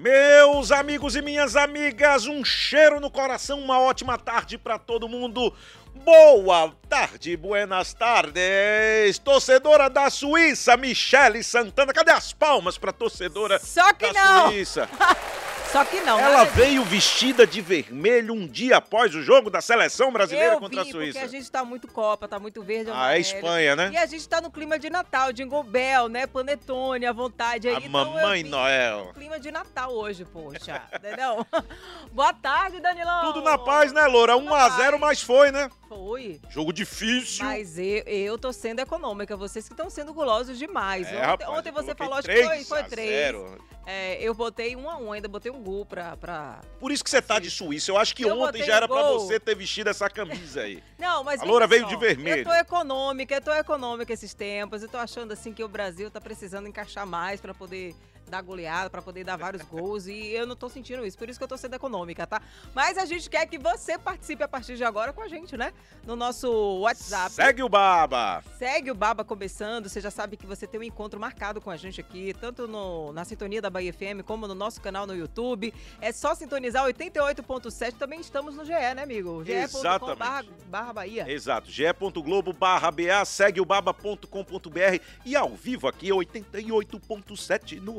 Meus 0.00 0.72
amigos 0.72 1.14
e 1.14 1.20
minhas 1.20 1.56
amigas, 1.56 2.26
um 2.26 2.42
cheiro 2.42 2.98
no 3.00 3.10
coração, 3.10 3.60
uma 3.60 3.78
ótima 3.78 4.16
tarde 4.16 4.56
para 4.56 4.78
todo 4.78 5.06
mundo. 5.06 5.52
Boa 5.94 6.72
tarde, 6.88 7.36
buenas 7.36 7.92
tardes. 7.92 9.18
Torcedora 9.18 9.90
da 9.90 10.08
Suíça, 10.08 10.74
Michele 10.74 11.42
Santana. 11.42 11.92
Cadê 11.92 12.12
as 12.12 12.32
palmas 12.32 12.78
para 12.78 12.94
torcedora 12.94 13.58
Só 13.58 13.92
que 13.92 14.10
da 14.10 14.24
não. 14.24 14.48
Suíça? 14.48 14.88
Só 15.70 15.84
que 15.84 16.00
não. 16.00 16.18
Ela 16.18 16.44
né? 16.44 16.50
veio 16.52 16.84
vestida 16.84 17.46
de 17.46 17.60
vermelho 17.60 18.34
um 18.34 18.44
dia 18.46 18.78
após 18.78 19.14
o 19.14 19.22
jogo 19.22 19.48
da 19.48 19.60
seleção 19.60 20.12
brasileira 20.12 20.54
Eu 20.54 20.58
contra 20.60 20.80
a 20.80 20.84
vi, 20.84 20.90
Suíça. 20.90 21.12
porque 21.20 21.36
a 21.36 21.38
gente 21.38 21.50
tá 21.50 21.64
muito 21.64 21.86
Copa, 21.86 22.26
tá 22.26 22.40
muito 22.40 22.60
verde. 22.62 22.90
Ah, 22.92 23.16
é. 23.16 23.20
Espanha, 23.20 23.76
né? 23.76 23.90
E 23.92 23.96
a 23.96 24.06
gente 24.06 24.28
tá 24.28 24.40
no 24.40 24.50
clima 24.50 24.78
de 24.78 24.90
Natal, 24.90 25.32
Jingle 25.32 25.62
Bell, 25.62 26.08
né? 26.08 26.26
Panetone, 26.26 27.06
à 27.06 27.12
vontade 27.12 27.68
aí. 27.68 27.76
A 27.76 27.78
Então 27.78 27.90
Mamãe 27.90 28.42
Noel. 28.42 29.12
Clima 29.14 29.38
de 29.38 29.52
Natal 29.52 29.92
hoje, 29.92 30.24
poxa. 30.24 30.82
entendeu? 30.92 31.46
Boa 32.10 32.32
tarde, 32.32 32.80
Danilão. 32.80 33.32
Tudo 33.32 33.42
na 33.44 33.56
paz, 33.56 33.92
né, 33.92 34.06
Loura? 34.06 34.36
1 34.36 34.54
a 34.54 34.68
0 34.70 34.90
paz. 34.90 35.00
mas 35.00 35.22
foi, 35.22 35.52
né? 35.52 35.70
Foi. 35.90 36.40
Jogo 36.48 36.72
difícil. 36.72 37.44
Mas 37.44 37.76
eu, 37.76 38.04
eu 38.06 38.38
tô 38.38 38.52
sendo 38.52 38.78
econômica, 38.78 39.36
vocês 39.36 39.66
que 39.66 39.72
estão 39.74 39.90
sendo 39.90 40.14
gulosos 40.14 40.56
demais. 40.56 41.08
É, 41.08 41.10
ontem, 41.10 41.26
rapaz, 41.26 41.50
ontem 41.50 41.72
você 41.72 41.94
falou, 41.96 42.14
acho 42.14 42.28
que 42.28 42.36
foi, 42.36 42.46
3 42.46 42.68
foi 42.68 42.80
a 42.80 42.84
três. 42.84 43.10
0. 43.10 43.58
É, 43.84 44.22
eu 44.22 44.32
botei 44.32 44.76
um 44.76 44.88
a 44.88 44.98
um, 44.98 45.10
ainda 45.10 45.26
botei 45.26 45.50
um 45.50 45.60
gol 45.60 45.84
pra. 45.84 46.16
pra... 46.16 46.60
Por 46.78 46.92
isso 46.92 47.02
que 47.02 47.10
você 47.10 47.20
tá 47.20 47.40
de 47.40 47.50
Suíça. 47.50 47.90
Eu 47.90 47.98
acho 47.98 48.14
que 48.14 48.22
Eu 48.22 48.38
ontem 48.38 48.62
já 48.62 48.76
era 48.76 48.86
pra 48.86 49.02
gol. 49.02 49.18
você 49.18 49.40
ter 49.40 49.56
vestido 49.56 49.90
essa 49.90 50.08
camisa 50.08 50.60
aí. 50.62 50.80
Não, 50.96 51.24
mas 51.24 51.40
A 51.40 51.44
loura 51.44 51.66
veio 51.66 51.84
de 51.88 51.96
vermelho. 51.96 52.42
Eu 52.42 52.44
tô 52.44 52.54
econômica, 52.54 53.34
eu 53.34 53.40
tô 53.40 53.52
econômica 53.52 54.12
esses 54.12 54.32
tempos. 54.32 54.84
Eu 54.84 54.88
tô 54.88 54.96
achando 54.96 55.32
assim 55.32 55.52
que 55.52 55.64
o 55.64 55.68
Brasil 55.68 56.08
tá 56.08 56.20
precisando 56.20 56.68
encaixar 56.68 57.04
mais 57.04 57.40
pra 57.40 57.52
poder 57.52 57.96
dar 58.30 58.40
goleada, 58.42 58.88
pra 58.88 59.02
poder 59.02 59.24
dar 59.24 59.36
vários 59.36 59.62
gols. 59.62 60.06
E 60.06 60.28
eu 60.28 60.46
não 60.46 60.56
tô 60.56 60.68
sentindo 60.68 61.04
isso. 61.04 61.18
Por 61.18 61.28
isso 61.28 61.38
que 61.38 61.44
eu 61.44 61.48
tô 61.48 61.56
sendo 61.56 61.74
econômica, 61.74 62.26
tá? 62.26 62.40
Mas 62.74 62.96
a 62.96 63.04
gente 63.04 63.28
quer 63.28 63.46
que 63.46 63.58
você 63.58 63.98
participe 63.98 64.42
a 64.42 64.48
partir 64.48 64.76
de 64.76 64.84
agora 64.84 65.12
com 65.12 65.22
a 65.22 65.28
gente, 65.28 65.56
né? 65.56 65.72
No 66.06 66.16
nosso 66.16 66.48
WhatsApp. 66.80 67.32
Segue 67.32 67.62
o 67.62 67.68
Baba. 67.68 68.42
Segue 68.58 68.90
o 68.90 68.94
Baba 68.94 69.24
começando. 69.24 69.88
Você 69.88 70.00
já 70.00 70.10
sabe 70.10 70.36
que 70.36 70.46
você 70.46 70.66
tem 70.66 70.80
um 70.80 70.84
encontro 70.84 71.18
marcado 71.20 71.60
com 71.60 71.70
a 71.70 71.76
gente 71.76 72.00
aqui, 72.00 72.34
tanto 72.40 72.66
no, 72.66 73.12
na 73.12 73.24
sintonia 73.24 73.60
da 73.60 73.68
Bahia 73.68 73.92
FM 73.92 74.24
como 74.24 74.46
no 74.46 74.54
nosso 74.54 74.80
canal 74.80 75.06
no 75.06 75.14
YouTube. 75.14 75.74
É 76.00 76.12
só 76.12 76.34
sintonizar 76.34 76.86
88.7. 76.86 77.94
Também 77.94 78.20
estamos 78.20 78.54
no 78.54 78.64
GE, 78.64 78.70
né, 78.70 79.02
amigo? 79.02 79.44
ge.com 79.44 80.16
barra, 80.16 80.44
barra 80.66 80.92
Bahia. 80.92 81.30
Exato, 81.30 81.70
ge.globo 81.70 82.52
barra 82.52 82.90
BA, 82.90 83.24
segue 83.24 83.60
o 83.60 83.64
baba.com.br 83.64 85.00
e 85.24 85.36
ao 85.36 85.50
vivo 85.50 85.88
aqui 85.88 86.08
88.7 86.08 87.80
no 87.80 87.98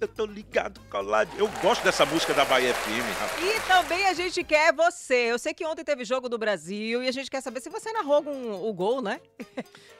Eu 0.00 0.08
tô 0.08 0.26
ligado, 0.26 0.80
colado. 0.90 1.30
Eu 1.36 1.48
gosto 1.62 1.82
dessa 1.82 2.04
música 2.04 2.34
da 2.34 2.44
Bahia 2.44 2.74
FM, 2.74 3.20
rapaz. 3.20 3.42
E 3.42 3.60
também 3.66 4.06
a 4.06 4.12
gente 4.12 4.44
quer 4.44 4.72
você. 4.72 5.30
Eu 5.30 5.38
sei 5.38 5.54
que 5.54 5.64
ontem 5.64 5.84
teve 5.84 6.04
jogo 6.04 6.28
do 6.28 6.36
Brasil 6.38 7.02
e 7.02 7.08
a 7.08 7.12
gente 7.12 7.30
quer 7.30 7.40
saber 7.40 7.60
se 7.60 7.70
você 7.70 7.92
narrou 7.92 8.16
algum, 8.16 8.68
o 8.68 8.72
gol, 8.72 9.00
né? 9.00 9.20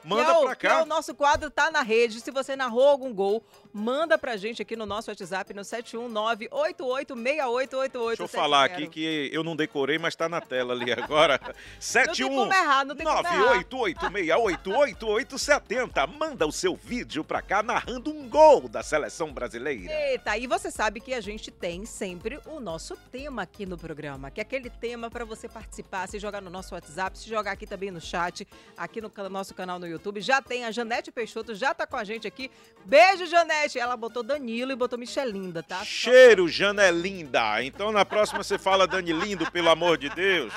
Manda 0.04 0.30
é 0.32 0.38
o, 0.38 0.42
pra 0.42 0.52
é 0.52 0.54
cá. 0.54 0.82
o 0.82 0.86
nosso 0.86 1.14
quadro 1.14 1.50
Tá 1.50 1.70
na 1.70 1.82
Rede. 1.82 2.20
Se 2.20 2.30
você 2.30 2.54
narrou 2.54 2.86
algum 2.86 3.12
gol, 3.12 3.42
manda 3.72 4.18
pra 4.18 4.36
gente 4.36 4.60
aqui 4.62 4.76
no 4.76 4.86
nosso 4.86 5.10
WhatsApp 5.10 5.52
no 5.54 5.62
71988688880. 5.62 8.06
Deixa 8.08 8.22
eu 8.22 8.28
falar 8.28 8.64
aqui 8.64 8.88
que 8.88 9.30
eu 9.32 9.44
não 9.44 9.56
decorei, 9.56 9.98
mas 9.98 10.14
tá 10.16 10.28
na 10.28 10.40
tela 10.40 10.74
ali 10.74 10.92
agora. 10.92 11.40
Não 11.40 11.50
tem 11.50 11.54
71 11.80 12.28
como 12.28 12.52
errar, 12.52 12.84
não 12.84 12.94
tem 12.94 13.06
como 13.06 13.18
errar. 13.18 13.64
988688870. 13.64 16.06
Manda 16.18 16.46
o 16.46 16.52
seu 16.52 16.76
vídeo 16.76 17.24
pra 17.24 17.42
cá 17.42 17.62
narrando 17.62 18.10
um 18.10 18.28
gol 18.28 18.68
da 18.68 18.82
seleção 18.82 19.32
brasileira. 19.32 19.92
Eita, 19.92 20.36
e 20.36 20.46
você 20.46 20.70
sabe 20.70 21.00
que 21.00 21.14
a 21.14 21.20
gente 21.20 21.50
tem 21.50 21.84
sempre 21.84 22.38
o 22.46 22.60
nosso 22.60 22.96
tema 23.10 23.42
aqui 23.42 23.66
no 23.66 23.78
programa, 23.78 24.30
que 24.30 24.40
é 24.40 24.42
aquele 24.42 24.70
tema 24.70 25.10
pra 25.10 25.24
você 25.24 25.48
participar, 25.48 26.08
se 26.08 26.18
jogar 26.18 26.40
no 26.40 26.50
nosso 26.50 26.74
WhatsApp, 26.74 27.18
se 27.18 27.28
jogar 27.28 27.52
aqui 27.52 27.66
também 27.66 27.90
no 27.90 28.00
chat, 28.00 28.46
aqui 28.76 29.00
no 29.00 29.10
nosso 29.28 29.54
canal 29.54 29.78
no 29.78 29.86
YouTube. 29.86 30.20
Já 30.20 30.42
tem 30.42 30.64
a 30.64 30.70
Janete 30.70 31.10
Peixoto, 31.10 31.54
já 31.54 31.74
tá 31.74 31.86
com 31.86 31.96
a 31.96 32.04
gente 32.04 32.26
aqui. 32.26 32.50
Beijo, 32.84 33.26
Janete! 33.26 33.59
Ela 33.78 33.96
botou 33.96 34.22
Danilo 34.22 34.72
e 34.72 34.76
botou 34.76 34.98
Michelinda, 34.98 35.62
tá? 35.62 35.84
Cheiro, 35.84 36.48
Janelinda. 36.48 37.62
Então 37.62 37.92
na 37.92 38.04
próxima 38.04 38.42
você 38.42 38.58
fala 38.58 38.86
Dani 38.86 39.12
Lindo, 39.12 39.50
pelo 39.50 39.68
amor 39.68 39.98
de 39.98 40.08
Deus. 40.10 40.52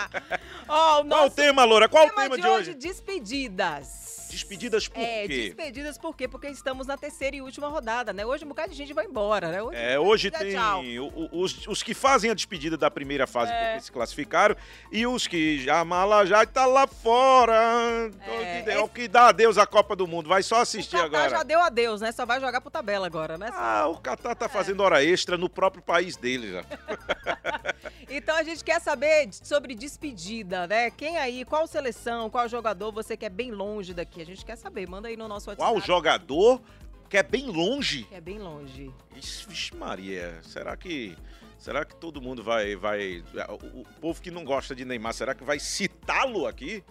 Qual 0.66 0.98
o 0.98 1.00
o 1.00 1.04
nosso 1.04 1.36
tema, 1.36 1.64
Loura? 1.64 1.88
Qual 1.88 2.06
o 2.06 2.08
tema 2.10 2.22
tema 2.22 2.36
de, 2.36 2.42
de 2.42 2.48
hoje, 2.48 2.70
hoje? 2.70 2.74
despedidas. 2.74 4.09
Despedidas 4.30 4.86
por 4.88 5.00
É, 5.02 5.22
quê? 5.26 5.28
despedidas 5.48 5.98
por 5.98 6.16
quê? 6.16 6.28
Porque 6.28 6.48
estamos 6.48 6.86
na 6.86 6.96
terceira 6.96 7.36
e 7.36 7.42
última 7.42 7.68
rodada, 7.68 8.12
né? 8.12 8.24
Hoje 8.24 8.44
um 8.44 8.48
bocado 8.48 8.70
de 8.70 8.76
gente 8.76 8.92
vai 8.92 9.04
embora, 9.06 9.48
né? 9.50 9.62
Hoje, 9.62 9.76
É, 9.76 9.98
hoje 9.98 10.30
tem 10.30 10.56
o- 10.98 11.06
o- 11.08 11.42
os, 11.42 11.66
os 11.66 11.82
que 11.82 11.94
fazem 11.94 12.30
a 12.30 12.34
despedida 12.34 12.76
da 12.76 12.90
primeira 12.90 13.26
fase 13.26 13.52
É. 13.52 13.70
porque 13.72 13.84
se 13.84 13.92
classificaram 13.92 14.56
e 14.92 15.06
os 15.06 15.26
que 15.26 15.58
já 15.62 15.80
a 15.80 15.84
mala 15.84 16.24
já 16.24 16.44
tá 16.46 16.64
lá 16.66 16.86
fora. 16.86 18.10
É, 18.26 18.64
É, 18.70 18.78
o 18.78 18.88
que 18.88 19.08
dá 19.08 19.28
adeus 19.28 19.58
à 19.58 19.66
Copa 19.66 19.96
do 19.96 20.06
Mundo. 20.06 20.28
Vai 20.28 20.42
só 20.42 20.58
O 20.58 20.60
assistir 20.60 20.96
Catar 20.96 21.06
agora. 21.06 21.30
já 21.30 21.42
deu 21.42 21.60
adeus, 21.60 22.00
né? 22.00 22.12
Só 22.12 22.24
vai 22.24 22.40
jogar 22.40 22.60
pro 22.60 22.70
tabela 22.70 23.06
agora, 23.06 23.36
né? 23.36 23.50
Ah, 23.52 23.86
o 23.88 23.96
Catar 23.98 24.34
tá 24.34 24.48
fazendo 24.48 24.80
hora 24.82 25.02
extra 25.04 25.36
no 25.36 25.48
próprio 25.48 25.82
país 25.82 26.16
dele 26.16 26.52
já. 26.52 26.64
Então 28.10 28.36
a 28.36 28.42
gente 28.42 28.64
quer 28.64 28.80
saber 28.80 29.28
sobre 29.32 29.72
despedida, 29.76 30.66
né? 30.66 30.90
Quem 30.90 31.16
aí, 31.16 31.44
qual 31.44 31.64
seleção, 31.68 32.28
qual 32.28 32.48
jogador 32.48 32.90
você 32.90 33.16
quer 33.16 33.30
bem 33.30 33.52
longe 33.52 33.94
daqui? 33.94 34.20
A 34.20 34.26
gente 34.26 34.44
quer 34.44 34.56
saber. 34.56 34.88
Manda 34.88 35.06
aí 35.06 35.16
no 35.16 35.28
nosso 35.28 35.48
WhatsApp. 35.48 35.70
Qual 35.70 35.80
jogador 35.80 36.60
que 37.08 37.16
é 37.16 37.22
bem 37.22 37.46
longe? 37.46 38.02
Que 38.04 38.16
é 38.16 38.20
bem 38.20 38.40
longe. 38.40 38.92
Vixe 39.14 39.76
Maria, 39.76 40.40
será 40.42 40.76
que 40.76 41.16
será 41.56 41.84
que 41.84 41.94
todo 41.94 42.20
mundo 42.20 42.42
vai 42.42 42.74
vai 42.74 43.22
o, 43.48 43.80
o 43.80 43.84
povo 44.00 44.20
que 44.20 44.30
não 44.30 44.44
gosta 44.44 44.74
de 44.74 44.84
Neymar, 44.84 45.14
será 45.14 45.32
que 45.32 45.44
vai 45.44 45.60
citá-lo 45.60 46.48
aqui? 46.48 46.82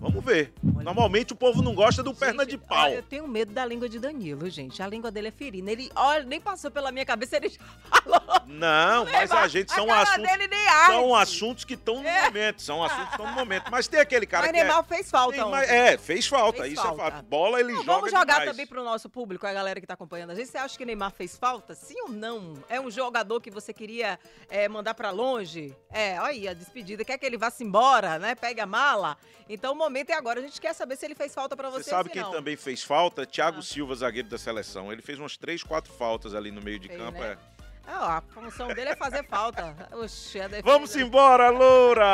Vamos 0.00 0.24
ver. 0.24 0.52
Normalmente 0.62 1.32
o 1.32 1.36
povo 1.36 1.62
não 1.62 1.74
gosta 1.74 2.02
do 2.02 2.14
perna 2.14 2.42
Gente, 2.44 2.52
de 2.52 2.58
pau. 2.58 2.78
olha, 2.84 2.94
eu 2.94 3.02
tenho 3.02 3.28
medo 3.28 3.52
da 3.52 3.64
língua 3.64 3.88
de 3.88 3.98
Danilo, 3.98 4.48
gente. 4.50 4.82
A 4.82 4.86
língua 4.86 5.10
dele 5.10 5.28
é 5.28 5.30
ferina. 5.30 5.70
Ele, 5.70 5.90
olha, 5.94 6.24
nem 6.24 6.40
passou 6.40 6.70
pela 6.70 6.90
minha 6.90 7.04
cabeça, 7.04 7.36
ele 7.36 7.50
já 7.50 7.60
falou. 8.02 8.20
Não, 8.46 9.04
mas 9.04 9.30
a 9.30 9.46
gente 9.46 9.70
são 9.72 9.86
cara 9.86 10.02
assuntos 10.02 10.28
dele 10.30 10.48
nem 10.48 10.66
arde. 10.68 10.92
são 10.92 11.14
assuntos 11.14 11.64
que 11.64 11.74
estão 11.74 12.02
no 12.02 12.08
É. 12.08 12.24
momento, 12.24 12.62
são 12.62 12.82
assuntos 12.82 13.04
que 13.06 13.10
estão 13.12 13.26
no 13.26 13.32
momento. 13.32 13.70
Mas 13.70 13.86
tem 13.86 14.00
aquele 14.00 14.26
cara 14.26 14.46
Mas 14.46 14.52
que 14.52 14.58
é, 14.58 14.64
Neymar 14.64 14.84
fez 14.84 15.10
falta 15.10 15.34
tem 15.34 15.44
ontem. 15.44 15.64
é, 15.70 15.98
fez 15.98 16.26
falta. 16.26 16.62
Fez 16.62 16.72
Isso 16.72 16.82
falta. 16.82 17.02
é 17.02 17.10
fato. 17.10 17.24
Bola 17.26 17.60
ele 17.60 17.72
Não, 17.72 17.80
joga 17.84 17.92
vamos 17.92 18.10
jogar 18.10 18.24
demais. 18.40 18.50
também 18.50 18.66
pro 18.66 18.82
nosso 18.82 19.08
público, 19.08 19.46
a 19.46 19.52
galera 19.52 19.80
que 19.80 19.86
tá 19.86 19.94
acompanhando 19.94 20.30
a 20.30 20.34
gente. 20.34 20.48
Você 20.48 20.58
acha 20.58 20.76
que 20.76 20.84
Neymar 20.84 21.12
fez 21.12 21.36
falta? 21.36 21.74
Sim 21.74 22.00
ou 22.02 22.08
não? 22.08 22.54
É 22.68 22.80
um 22.80 22.90
jogador 22.90 23.40
que 23.40 23.50
você 23.50 23.72
queria 23.72 24.18
é, 24.48 24.66
mandar 24.68 24.94
pra 24.94 25.10
longe? 25.10 25.76
É, 25.92 26.18
olha 26.20 26.30
aí, 26.30 26.48
a 26.48 26.54
despedida. 26.54 27.04
Quer 27.04 27.18
que 27.18 27.26
ele 27.26 27.36
vá-se 27.36 27.62
embora, 27.62 28.18
né? 28.18 28.34
Pegue 28.34 28.60
a 28.60 28.66
mala? 28.66 29.16
Então 29.48 29.59
o 29.68 29.74
momento 29.74 30.10
é 30.10 30.14
agora. 30.14 30.38
A 30.40 30.42
gente 30.42 30.60
quer 30.60 30.72
saber 30.74 30.96
se 30.96 31.04
ele 31.04 31.14
fez 31.14 31.34
falta 31.34 31.56
pra 31.56 31.68
você. 31.70 31.84
Você 31.84 31.90
sabe 31.90 32.10
quem 32.10 32.22
não. 32.22 32.30
também 32.30 32.56
fez 32.56 32.82
falta? 32.82 33.26
Thiago 33.26 33.58
Ah. 33.58 33.62
Silva, 33.62 33.94
zagueiro 33.94 34.28
da 34.28 34.38
seleção. 34.38 34.92
Ele 34.92 35.02
fez 35.02 35.18
umas 35.18 35.36
três, 35.36 35.62
quatro 35.62 35.92
faltas 35.92 36.34
ali 36.34 36.50
no 36.50 36.62
meio 36.62 36.78
de 36.78 36.88
campo. 36.88 37.18
né? 37.18 37.36
é. 37.56 37.60
Ah, 37.92 38.18
a 38.18 38.20
função 38.20 38.68
dele 38.68 38.90
é 38.90 38.96
fazer 38.96 39.24
falta. 39.26 39.74
Oxe, 39.92 40.38
defesa- 40.38 40.62
Vamos 40.62 40.94
embora, 40.94 41.50
Loura! 41.50 42.04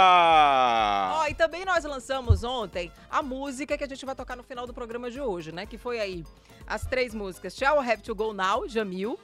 Ó, 1.18 1.26
e 1.28 1.34
também 1.34 1.64
nós 1.64 1.84
lançamos 1.84 2.42
ontem 2.44 2.90
a 3.10 3.22
música 3.22 3.76
que 3.76 3.84
a 3.84 3.88
gente 3.88 4.04
vai 4.06 4.14
tocar 4.14 4.36
no 4.36 4.42
final 4.42 4.66
do 4.66 4.72
programa 4.72 5.10
de 5.10 5.20
hoje, 5.20 5.52
né? 5.52 5.66
Que 5.66 5.76
foi 5.76 6.00
aí 6.00 6.24
as 6.66 6.86
três 6.86 7.12
músicas. 7.14 7.54
Tchau, 7.54 7.82
I 7.82 7.90
Have 7.92 8.02
to 8.02 8.14
Go 8.14 8.32
Now, 8.32 8.66
Jamil. 8.68 9.18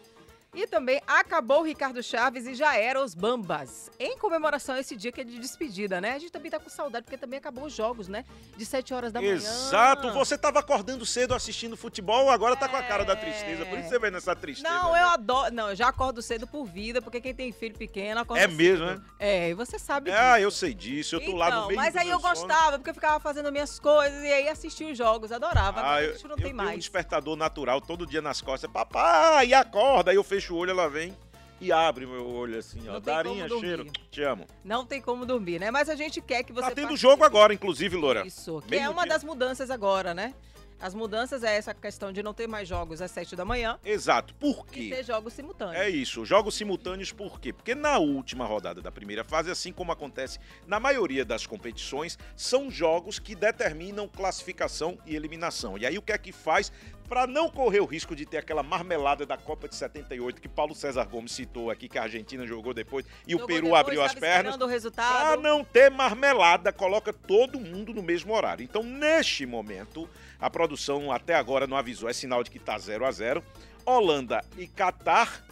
E 0.55 0.67
também 0.67 1.01
acabou 1.07 1.61
o 1.61 1.63
Ricardo 1.63 2.03
Chaves 2.03 2.47
e 2.47 2.55
já 2.55 2.77
era 2.77 3.03
os 3.03 3.15
Bambas. 3.15 3.91
Em 3.99 4.19
comemoração 4.19 4.75
a 4.75 4.81
esse 4.81 4.95
dia 4.95 5.11
que 5.11 5.23
é 5.23 5.25
de 5.25 5.39
despedida, 5.39 5.99
né? 5.99 6.13
A 6.13 6.19
gente 6.19 6.31
também 6.31 6.51
tá 6.51 6.61
com 6.61 6.69
saudade, 6.69 7.05
porque 7.07 7.17
também 7.17 7.39
acabou 7.39 7.65
os 7.65 7.73
jogos, 7.73 8.07
né? 8.07 8.23
De 8.55 8.67
7 8.67 8.93
horas 8.93 9.15
da 9.15 9.21
manhã. 9.23 9.33
Exato, 9.33 10.13
você 10.13 10.37
tava 10.37 10.59
acordando 10.61 11.07
cedo 11.07 11.33
assistindo 11.35 11.75
futebol, 11.75 12.29
agora 12.29 12.55
tá 12.55 12.69
com 12.69 12.77
a 12.77 12.83
cara 12.83 13.03
da 13.03 13.17
tristeza. 13.17 13.65
Por 13.65 13.79
isso 13.79 13.89
você 13.89 13.99
vem 13.99 14.11
nessa 14.11 14.37
tristeza. 14.37 14.69
Não, 14.69 14.93
né? 14.93 15.03
eu 15.03 15.09
adoro. 15.09 15.55
Não, 15.55 15.71
eu 15.71 15.75
já 15.75 15.89
acordo 15.89 16.21
cedo 16.21 16.47
por 16.47 16.67
vida, 16.67 17.01
porque 17.01 17.19
quem 17.23 17.35
tem 17.35 17.51
filho 17.51 17.75
pequeno 17.79 18.21
acorda 18.21 18.45
É 18.45 18.47
mesmo, 18.47 18.87
cedo. 18.87 18.99
né? 18.99 19.05
É, 19.19 19.49
e 19.49 19.55
você 19.55 19.79
sabe 19.79 20.11
Ah, 20.11 20.35
disso. 20.35 20.45
eu 20.45 20.51
sei 20.51 20.75
disso, 20.75 21.15
eu 21.17 21.21
tô 21.21 21.27
então, 21.29 21.37
lá 21.39 21.51
no 21.63 21.67
meio 21.69 21.81
Mas 21.81 21.97
aí 21.97 22.11
eu 22.11 22.21
sono. 22.21 22.29
gostava, 22.35 22.77
porque 22.77 22.91
eu 22.91 22.95
ficava 22.95 23.19
fazendo 23.19 23.51
minhas 23.51 23.79
coisas 23.81 24.23
e 24.23 24.31
aí 24.31 24.47
assistia 24.51 24.87
os 24.93 24.99
jogos, 24.99 25.33
adorava. 25.33 25.81
Ah, 25.81 25.85
Agora 25.93 26.05
eu, 26.05 26.11
a 26.11 26.13
gente 26.13 26.25
não 26.25 26.31
eu 26.33 26.37
tem 26.37 26.45
tenho 26.45 26.55
um 26.61 26.65
mais. 26.65 26.79
despertador 26.79 27.37
natural 27.37 27.81
todo 27.81 28.07
dia 28.07 28.21
nas 28.21 28.43
costas. 28.43 28.71
Papai, 28.71 29.55
acorda. 29.55 30.11
Aí 30.11 30.17
eu 30.19 30.23
fecho 30.23 30.42
o 30.50 30.56
olho, 30.56 30.71
ela 30.71 30.89
vem 30.89 31.15
e 31.61 31.71
abre 31.71 32.06
meu 32.06 32.27
olho 32.27 32.59
assim, 32.59 32.89
ó. 32.89 32.99
Darinha, 32.99 33.47
cheiro, 33.49 33.87
te 34.11 34.23
amo. 34.23 34.47
Não 34.65 34.87
tem 34.87 35.00
como 35.00 35.27
dormir, 35.27 35.61
né? 35.61 35.71
Mas 35.71 35.89
a 35.91 35.94
gente 35.94 36.21
quer 36.23 36.43
que 36.43 36.53
você 36.53 36.62
Tá 36.62 36.75
tendo 36.75 36.87
participe. 36.89 37.00
jogo 37.11 37.23
agora, 37.25 37.53
inclusive, 37.53 37.94
Loura. 37.97 38.27
Isso, 38.27 38.62
que 38.62 38.71
Meio 38.71 38.85
é 38.85 38.89
uma 38.89 39.03
dia. 39.03 39.12
das 39.12 39.23
mudanças 39.23 39.71
agora, 39.71 40.15
né? 40.15 40.35
As 40.82 40.94
mudanças 40.94 41.44
é 41.44 41.56
essa 41.56 41.73
questão 41.73 42.12
de 42.12 42.25
não 42.25 42.34
ter 42.34 42.49
mais 42.49 42.67
jogos 42.67 43.00
às 43.00 43.12
7 43.12 43.37
da 43.37 43.44
manhã 43.44 43.79
Exato. 43.84 44.34
Por 44.34 44.67
e 44.73 44.88
quê? 44.88 44.96
ter 44.96 45.05
jogos 45.05 45.32
simultâneos. 45.32 45.76
É 45.76 45.88
isso, 45.88 46.25
jogos 46.25 46.56
simultâneos 46.56 47.12
por 47.12 47.40
quê? 47.40 47.52
Porque 47.52 47.73
na 47.73 47.99
última 47.99 48.44
rodada 48.44 48.82
da 48.82 48.90
primeira 48.90 49.23
fase, 49.23 49.49
assim 49.49 49.73
como 49.73 49.93
acontece 49.93 50.40
na 50.67 50.81
maioria 50.81 51.25
das 51.25 51.46
competições, 51.46 52.19
são 52.34 52.69
jogos 52.69 53.20
que 53.20 53.37
determinam 53.37 54.08
classificação 54.08 54.99
e 55.06 55.14
eliminação. 55.14 55.79
E 55.79 55.87
aí 55.87 55.96
o 55.96 56.02
que 56.02 56.11
é 56.11 56.19
que 56.19 56.32
faz 56.32 56.73
para 57.12 57.26
não 57.26 57.50
correr 57.50 57.81
o 57.81 57.84
risco 57.84 58.17
de 58.17 58.25
ter 58.25 58.38
aquela 58.38 58.62
marmelada 58.62 59.26
da 59.26 59.37
Copa 59.37 59.69
de 59.69 59.75
78 59.75 60.40
que 60.40 60.49
Paulo 60.49 60.75
César 60.75 61.05
Gomes 61.05 61.32
citou 61.32 61.70
aqui, 61.70 61.87
que 61.87 61.99
a 61.99 62.05
Argentina 62.05 62.46
jogou 62.46 62.73
depois 62.73 63.05
e 63.26 63.34
o 63.34 63.38
Jogou 63.38 63.49
Peru 63.49 63.62
depois, 63.64 63.81
abriu 63.81 64.02
as 64.02 64.14
pernas? 64.14 64.56
o 64.56 64.90
Para 64.90 65.37
não 65.37 65.62
ter 65.62 65.90
marmelada, 65.90 66.73
coloca 66.73 67.12
todo 67.12 67.61
mundo 67.61 67.93
no 67.93 68.02
mesmo 68.02 68.34
horário. 68.34 68.64
Então, 68.64 68.82
neste 68.82 69.44
momento, 69.44 70.08
a 70.43 70.50
produção 70.50 71.11
até 71.11 71.35
agora 71.35 71.67
não 71.67 71.77
avisou, 71.77 72.09
é 72.09 72.12
sinal 72.12 72.43
de 72.44 72.50
que 72.50 72.59
tá 72.59 72.77
0 72.77 73.06
a 73.06 73.11
0 73.11 73.43
Holanda 73.87 74.44
e 74.59 74.67
Catar 74.67 75.44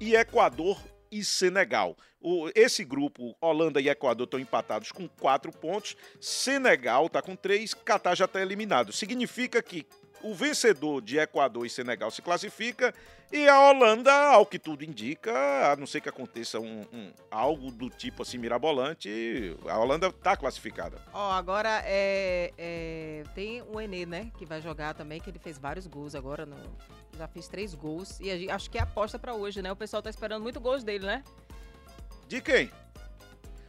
e 0.00 0.16
Equador 0.16 0.80
e 1.10 1.24
Senegal. 1.24 1.96
O- 2.20 2.50
esse 2.54 2.84
grupo, 2.84 3.36
Holanda 3.40 3.80
e 3.80 3.88
Equador, 3.88 4.24
estão 4.24 4.40
empatados 4.40 4.90
com 4.90 5.06
quatro 5.06 5.52
pontos. 5.52 5.94
Senegal 6.20 7.06
está 7.06 7.22
com 7.22 7.36
três, 7.36 7.72
Catar 7.74 8.14
já 8.14 8.24
está 8.24 8.40
eliminado. 8.40 8.92
Significa 8.92 9.62
que 9.62 9.86
o 10.24 10.34
vencedor 10.34 11.00
de 11.02 11.18
Equador 11.18 11.64
e 11.66 11.70
Senegal 11.70 12.10
se 12.10 12.22
classifica 12.22 12.94
e 13.32 13.48
a 13.48 13.60
Holanda, 13.68 14.12
ao 14.12 14.46
que 14.46 14.58
tudo 14.58 14.84
indica, 14.84 15.32
a 15.72 15.76
não 15.76 15.86
ser 15.86 16.00
que 16.00 16.08
aconteça 16.08 16.60
um, 16.60 16.82
um- 16.92 17.12
algo 17.30 17.70
do 17.70 17.90
tipo 17.90 18.22
assim 18.22 18.38
mirabolante, 18.38 19.56
a 19.68 19.78
Holanda 19.78 20.08
está 20.08 20.36
classificada. 20.36 20.98
Ó, 21.12 21.30
agora 21.32 21.82
é, 21.84 22.52
é, 22.56 23.24
tem 23.34 23.62
o 23.62 23.80
Enê, 23.80 24.06
né? 24.06 24.30
Que 24.38 24.44
vai 24.46 24.60
jogar 24.62 24.94
também, 24.94 25.20
que 25.20 25.30
ele 25.30 25.38
fez 25.38 25.58
vários 25.58 25.86
gols 25.86 26.14
agora. 26.14 26.46
No, 26.46 26.56
já 27.18 27.26
fez 27.28 27.48
três 27.48 27.74
gols. 27.74 28.20
E 28.20 28.30
gente- 28.38 28.50
acho 28.50 28.70
que 28.70 28.78
é 28.78 28.82
aposta 28.82 29.18
pra 29.18 29.34
hoje, 29.34 29.60
né? 29.62 29.70
O 29.72 29.76
pessoal 29.76 30.02
tá 30.02 30.10
esperando 30.10 30.42
muito 30.42 30.60
gols 30.60 30.84
dele, 30.84 31.06
né? 31.06 31.24
De 32.28 32.40
quem? 32.40 32.70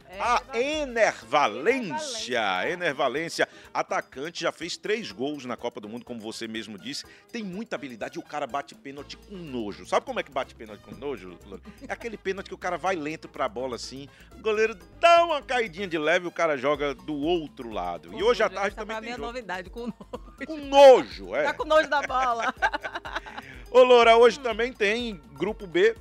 É, 0.08 0.20
A 0.20 0.42
Enervalência. 0.58 2.70
Enervalência. 2.70 3.48
Atacante, 3.74 4.42
já 4.42 4.52
fez 4.52 4.76
três 4.76 5.10
gols 5.12 5.44
na 5.44 5.56
Copa 5.56 5.80
do 5.80 5.88
Mundo, 5.88 6.04
como 6.04 6.20
você 6.20 6.46
mesmo 6.48 6.78
disse. 6.78 7.04
Tem 7.30 7.42
muita 7.42 7.76
habilidade 7.76 8.18
e 8.18 8.20
o 8.20 8.24
cara 8.24 8.46
bate 8.46 8.74
pênalti 8.74 9.16
com 9.16 9.34
nojo. 9.36 9.86
Sabe 9.86 10.06
como 10.06 10.20
é 10.20 10.22
que 10.22 10.30
bate 10.30 10.54
pênalti 10.54 10.80
com 10.82 10.94
nojo? 10.94 11.36
É 11.88 11.92
aquele 11.92 12.16
pênalti 12.16 12.48
que 12.48 12.54
o 12.54 12.58
cara 12.58 12.76
vai 12.78 12.96
lento 12.96 13.28
pra 13.28 13.48
bola 13.48 13.76
assim, 13.76 14.08
o 14.36 14.40
goleiro 14.40 14.74
dá 15.00 15.24
uma 15.24 15.42
caidinha 15.42 15.86
de 15.86 15.98
leve 15.98 16.24
e 16.26 16.28
o 16.28 16.32
cara 16.32 16.56
joga 16.56 16.94
do 16.94 17.14
outro 17.14 17.70
lado. 17.70 18.10
com 18.10 18.18
E 18.18 18.22
hoje 18.22 18.42
à 18.42 18.48
tarde 18.48 18.76
também 18.76 18.98
tem 19.00 19.08
é 19.10 19.12
jogo. 19.12 19.26
novidade, 19.26 19.70
com 19.70 19.86
nojo. 19.86 20.46
Com 20.46 20.56
nojo, 20.56 21.34
é. 21.34 21.44
Tá 21.44 21.54
com 21.54 21.64
nojo 21.64 21.88
da 21.88 22.02
bola. 22.02 22.54
Ô, 23.70 23.82
Loura, 23.82 24.16
hoje 24.16 24.38
também 24.40 24.72
tem 24.72 25.20
Grupo 25.32 25.66
B. 25.66 25.94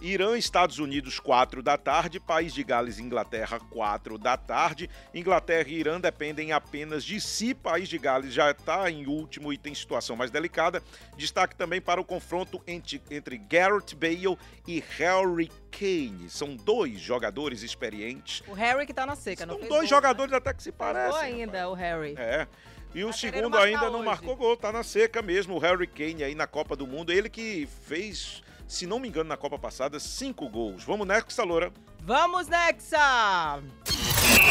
Irã, 0.00 0.36
Estados 0.38 0.78
Unidos, 0.78 1.18
4 1.18 1.62
da 1.62 1.76
tarde. 1.76 2.20
País 2.20 2.52
de 2.54 2.62
Gales 2.62 2.98
e 2.98 3.02
Inglaterra, 3.02 3.58
4 3.70 4.16
da 4.16 4.36
tarde. 4.36 4.88
Inglaterra 5.12 5.68
e 5.68 5.74
Irã 5.74 6.00
dependem 6.00 6.52
apenas 6.52 7.04
de 7.04 7.20
si. 7.20 7.54
País 7.54 7.88
de 7.88 7.98
Gales 7.98 8.32
já 8.32 8.50
está 8.50 8.90
em 8.90 9.06
último 9.06 9.52
e 9.52 9.58
tem 9.58 9.74
situação 9.74 10.14
mais 10.16 10.30
delicada. 10.30 10.82
Destaque 11.16 11.56
também 11.56 11.80
para 11.80 12.00
o 12.00 12.04
confronto 12.04 12.62
entre, 12.66 13.02
entre 13.10 13.36
Garrett 13.38 13.94
Bale 13.96 14.38
e 14.66 14.82
Harry 14.98 15.50
Kane. 15.70 16.30
São 16.30 16.54
dois 16.54 17.00
jogadores 17.00 17.62
experientes. 17.62 18.42
o 18.46 18.52
Harry 18.54 18.86
que 18.86 18.94
tá 18.94 19.04
na 19.04 19.16
seca, 19.16 19.44
não 19.46 19.58
São 19.58 19.68
dois 19.68 19.80
gol, 19.80 19.88
jogadores 19.88 20.32
até 20.32 20.54
que 20.54 20.62
se 20.62 20.70
Né? 20.70 20.74
Parecem. 20.78 21.10
gol 21.10 21.14
rapaz. 21.14 21.34
ainda, 21.34 21.68
o 21.68 21.74
Harry. 21.74 22.14
É. 22.16 22.46
E 22.94 23.04
o 23.04 23.08
Tá 23.08 23.12
segundo 23.12 23.56
ainda 23.58 23.90
não 23.90 23.96
hoje. 23.96 24.06
marcou 24.06 24.34
gol, 24.36 24.56
tá 24.56 24.72
na 24.72 24.82
seca 24.82 25.20
mesmo. 25.20 25.54
O 25.56 25.58
Harry 25.58 25.86
Kane 25.86 26.24
aí 26.24 26.34
na 26.34 26.46
Copa 26.46 26.74
do 26.74 26.86
Mundo. 26.86 27.12
Ele 27.12 27.28
que 27.28 27.68
fez, 27.84 28.42
se 28.68 28.86
não 28.86 29.00
me 29.00 29.08
engano, 29.08 29.28
na 29.28 29.36
Copa 29.36 29.58
passada, 29.58 29.98
cinco 29.98 30.48
gols. 30.48 30.84
Vamos 30.84 31.06
nessa, 31.06 31.42
Loura. 31.42 31.72
Vamos, 32.02 32.46
Nexa! 32.46 33.60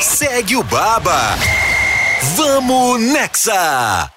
Segue 0.02 0.56
o 0.56 0.64
Baba. 0.64 1.36
Vamos 2.36 3.00
Nexa. 3.00 4.12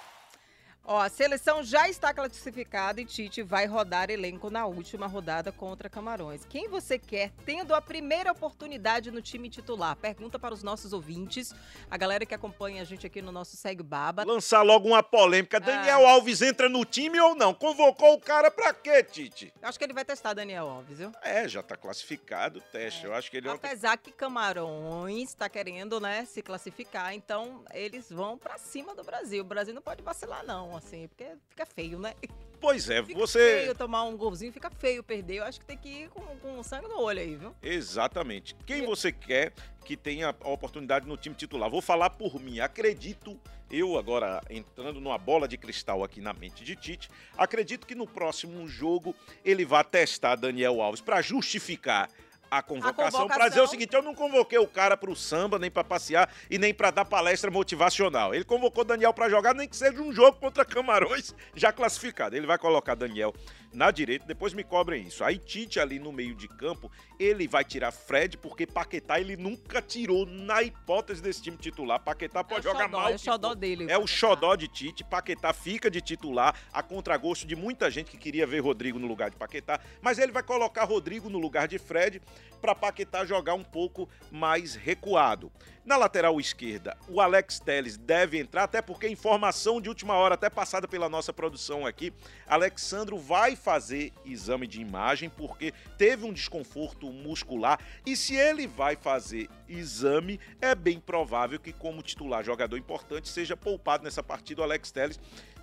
Ó, 0.92 0.98
a 0.98 1.08
seleção 1.08 1.62
já 1.62 1.88
está 1.88 2.12
classificada 2.12 3.00
e 3.00 3.04
Tite 3.04 3.44
vai 3.44 3.64
rodar 3.64 4.10
elenco 4.10 4.50
na 4.50 4.66
última 4.66 5.06
rodada 5.06 5.52
contra 5.52 5.88
Camarões. 5.88 6.44
Quem 6.44 6.69
você 6.69 6.98
quer 6.98 7.31
tendo 7.46 7.76
a 7.76 7.81
primeira 7.81 8.32
oportunidade 8.32 9.08
no 9.12 9.22
time 9.22 9.48
titular? 9.48 9.94
Pergunta 9.94 10.37
para 10.37 10.52
os 10.52 10.64
nossos 10.64 10.92
ouvintes, 10.92 11.54
a 11.88 11.96
galera 11.96 12.26
que 12.26 12.34
acompanha 12.34 12.82
a 12.82 12.84
gente 12.84 13.06
aqui 13.06 13.22
no 13.22 13.31
nosso 13.31 13.56
Segue 13.56 13.84
Baba. 13.84 14.25
Lançar 14.25 14.62
logo 14.62 14.88
uma 14.88 15.00
polêmica. 15.00 15.60
Daniel 15.60 16.04
Alves 16.08 16.42
entra 16.42 16.69
no 16.69 16.84
time 16.84 17.20
ou 17.20 17.37
não? 17.37 17.54
Convocou 17.54 18.14
o 18.14 18.20
cara 18.20 18.50
pra 18.50 18.75
quê, 18.75 19.04
Tite? 19.04 19.54
Eu 19.62 19.69
acho 19.69 19.78
que 19.78 19.84
ele 19.84 19.94
vai 19.94 20.04
testar 20.04 20.34
Daniel 20.34 20.69
Alves, 20.69 20.98
viu? 20.98 21.12
É, 21.22 21.46
já 21.46 21.62
tá 21.62 21.76
classificado 21.76 22.58
o 22.58 22.62
teste. 22.62 23.04
Eu 23.04 23.14
acho 23.14 23.31
que 23.31 23.37
ele 23.37 23.48
ontem 23.48 23.64
Apesar 23.64 23.96
que 23.96 24.10
Camarões 24.10 25.28
está 25.28 25.48
querendo, 25.48 26.00
né, 26.00 26.25
se 26.25 26.42
classificar, 26.42 27.14
então 27.14 27.64
eles 27.72 28.10
vão 28.10 28.37
para 28.37 28.58
cima 28.58 28.92
do 28.92 29.04
Brasil. 29.04 29.42
O 29.44 29.46
Brasil 29.46 29.72
não 29.72 29.82
pode 29.82 30.02
vacilar 30.02 30.44
não, 30.44 30.79
assim, 30.84 31.06
porque 31.08 31.26
fica 31.48 31.64
feio, 31.66 31.98
né? 31.98 32.14
Pois 32.60 32.90
é, 32.90 33.02
Fica 33.04 33.18
você. 33.18 33.60
feio 33.60 33.74
tomar 33.74 34.04
um 34.04 34.16
golzinho, 34.16 34.52
fica 34.52 34.70
feio 34.70 35.02
perder. 35.02 35.36
Eu 35.36 35.44
acho 35.44 35.60
que 35.60 35.66
tem 35.66 35.78
que 35.78 35.88
ir 35.88 36.08
com, 36.10 36.20
com 36.38 36.62
sangue 36.62 36.88
no 36.88 37.00
olho 37.00 37.20
aí, 37.20 37.36
viu? 37.36 37.54
Exatamente. 37.62 38.54
Quem 38.66 38.84
você 38.84 39.10
quer 39.12 39.52
que 39.84 39.96
tenha 39.96 40.34
a 40.40 40.48
oportunidade 40.48 41.06
no 41.06 41.16
time 41.16 41.34
titular? 41.34 41.70
Vou 41.70 41.80
falar 41.80 42.10
por 42.10 42.38
mim. 42.40 42.60
Acredito, 42.60 43.40
eu 43.70 43.98
agora 43.98 44.42
entrando 44.50 45.00
numa 45.00 45.16
bola 45.16 45.48
de 45.48 45.56
cristal 45.56 46.04
aqui 46.04 46.20
na 46.20 46.32
mente 46.34 46.62
de 46.64 46.76
Tite, 46.76 47.08
acredito 47.36 47.86
que 47.86 47.94
no 47.94 48.06
próximo 48.06 48.66
jogo 48.68 49.14
ele 49.44 49.64
vai 49.64 49.82
testar 49.84 50.34
Daniel 50.36 50.82
Alves 50.82 51.00
para 51.00 51.22
justificar 51.22 52.10
a 52.50 52.62
convocação, 52.62 53.29
para 53.29 53.49
dizer 53.49 53.61
o 53.61 53.64
convocação. 53.64 53.67
seguinte: 53.69 53.94
eu 53.94 54.02
não 54.02 54.14
convoquei 54.14 54.58
o 54.58 54.67
cara 54.67 54.97
para 54.97 55.11
o 55.11 55.17
samba, 55.17 55.58
nem 55.58 55.70
para 55.70 55.85
passear 55.85 56.32
e 56.50 56.58
nem 56.58 56.75
para 56.75 56.91
dar 56.91 57.05
palestra 57.05 57.50
motivacional. 57.50 58.35
Ele 58.35 58.44
convocou 58.44 58.85
Daniel 58.85 59.14
para 59.14 59.29
jogar, 59.29 59.55
nem 59.55 59.69
que 59.69 59.76
seja 59.76 60.00
um 60.02 60.12
jogo 60.12 60.38
contra 60.38 60.64
Camarões 60.64 61.35
já 61.55 61.73
classificado. 61.73 62.37
Ele 62.37 62.47
vai 62.47 62.58
colocar 62.58 62.94
Daniel 62.94 63.32
na 63.73 63.91
direita, 63.91 64.26
depois 64.26 64.52
me 64.52 64.64
cobrem 64.64 65.06
isso. 65.06 65.23
Aí 65.23 65.38
Tite 65.38 65.79
ali 65.79 65.99
no 65.99 66.12
meio 66.12 66.35
de 66.35 66.49
campo, 66.49 66.90
ele 67.19 67.47
vai 67.47 67.64
tirar 67.64 67.92
Fred, 67.92 68.37
porque 68.37 68.66
Paquetá 68.66 69.21
ele 69.21 69.37
nunca 69.37 69.80
tirou 69.80 70.26
na 70.26 70.62
hipótese 70.62 71.23
desse 71.23 71.42
time 71.42 71.57
titular. 71.57 72.00
Paquetá 72.00 72.42
pode 72.42 72.66
é 72.66 72.71
o 72.71 72.73
jogar 72.73 72.87
xodó, 72.87 72.99
mal. 72.99 73.11
é 73.11 73.14
o 73.14 73.19
xodó 73.19 73.54
dele. 73.54 73.87
É 73.90 73.99
o 73.99 74.07
xodó 74.07 74.57
de 74.57 74.69
Tite. 74.69 75.04
Paquetá 75.04 75.52
fica 75.52 75.90
de 75.90 76.00
titular, 76.00 76.54
a 76.73 76.83
contragosto 76.83 77.47
de 77.47 77.54
muita 77.54 77.90
gente 77.90 78.11
que 78.11 78.19
queria 78.19 78.47
ver 78.47 78.61
Rodrigo 78.61 78.99
no 78.99 79.07
lugar 79.07 79.30
de 79.30 79.37
Paquetá. 79.37 79.80
Mas 80.00 80.19
ele 80.19 80.33
vai 80.33 80.42
colocar 80.42 80.85
Rodrigo 80.85 81.30
no 81.30 81.38
lugar 81.38 81.69
de 81.69 81.78
Fred 81.78 82.21
para 82.61 82.75
Paquetá 82.75 83.25
jogar 83.25 83.54
um 83.54 83.64
pouco 83.64 84.09
mais 84.30 84.75
recuado. 84.75 85.50
Na 85.85 85.97
lateral 85.97 86.38
esquerda, 86.38 86.97
o 87.09 87.20
Alex 87.20 87.59
Teles 87.59 87.97
deve 87.97 88.38
entrar, 88.38 88.64
até 88.64 88.82
porque 88.82 89.09
informação 89.09 89.80
de 89.80 89.88
última 89.88 90.14
hora, 90.14 90.35
até 90.35 90.50
passada 90.50 90.87
pela 90.87 91.09
nossa 91.09 91.32
produção 91.32 91.87
aqui, 91.87 92.12
Alexandro 92.47 93.18
vai 93.18 93.56
fazer 93.56 94.12
exame 94.25 94.66
de 94.66 94.80
imagem 94.80 95.30
porque 95.30 95.73
teve 95.97 96.26
um 96.26 96.32
desconforto 96.32 97.11
muscular 97.11 97.80
e 98.04 98.14
se 98.14 98.37
ele 98.37 98.66
vai 98.66 98.94
fazer 98.94 99.49
exame, 99.68 100.38
é 100.61 100.75
bem 100.75 101.00
provável 101.00 101.59
que 101.59 101.73
como 101.73 102.02
titular 102.02 102.44
jogador 102.44 102.76
importante 102.76 103.28
seja 103.28 103.56
poupado 103.56 104.04
nessa 104.04 104.23
partida 104.23 104.61
o 104.61 104.64
Alex 104.64 104.92
Teles 104.92 105.18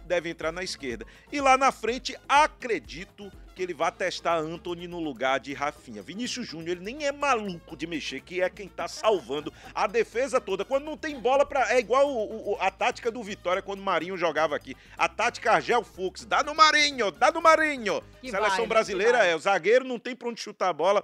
deve 0.07 0.29
entrar 0.29 0.51
na 0.51 0.63
esquerda. 0.63 1.05
E 1.31 1.39
lá 1.39 1.57
na 1.57 1.71
frente, 1.71 2.17
acredito 2.27 3.31
que 3.55 3.63
ele 3.63 3.73
vai 3.73 3.91
testar 3.91 4.37
Anthony 4.37 4.87
no 4.87 4.99
lugar 4.99 5.39
de 5.39 5.53
Rafinha. 5.53 6.01
Vinícius 6.01 6.47
Júnior, 6.47 6.77
ele 6.77 6.85
nem 6.85 7.05
é 7.05 7.11
maluco 7.11 7.75
de 7.75 7.87
mexer, 7.87 8.21
que 8.21 8.39
é 8.41 8.49
quem 8.49 8.67
tá 8.69 8.87
salvando 8.87 9.51
a 9.73 9.87
defesa 9.87 10.39
toda. 10.39 10.63
Quando 10.63 10.85
não 10.85 10.95
tem 10.95 11.19
bola 11.19 11.45
para 11.45 11.67
É 11.73 11.79
igual 11.79 12.07
o- 12.07 12.51
o- 12.53 12.57
a 12.61 12.69
tática 12.71 13.09
do 13.11 13.21
Vitória 13.23 13.61
quando 13.61 13.79
o 13.79 13.83
Marinho 13.83 14.15
jogava 14.17 14.55
aqui. 14.55 14.75
A 14.97 15.09
tática 15.09 15.51
Argel 15.53 15.83
Fux. 15.83 16.23
Dá 16.23 16.43
no 16.43 16.53
Marinho, 16.55 17.11
dá 17.11 17.31
no 17.31 17.41
Marinho. 17.41 18.01
Que 18.21 18.29
Seleção 18.31 18.57
vai, 18.59 18.67
brasileira 18.67 19.23
é, 19.25 19.35
o 19.35 19.39
zagueiro 19.39 19.83
não 19.85 19.97
tem 19.99 20.15
pra 20.15 20.29
onde 20.29 20.39
chutar 20.39 20.69
a 20.69 20.73
bola. 20.73 21.03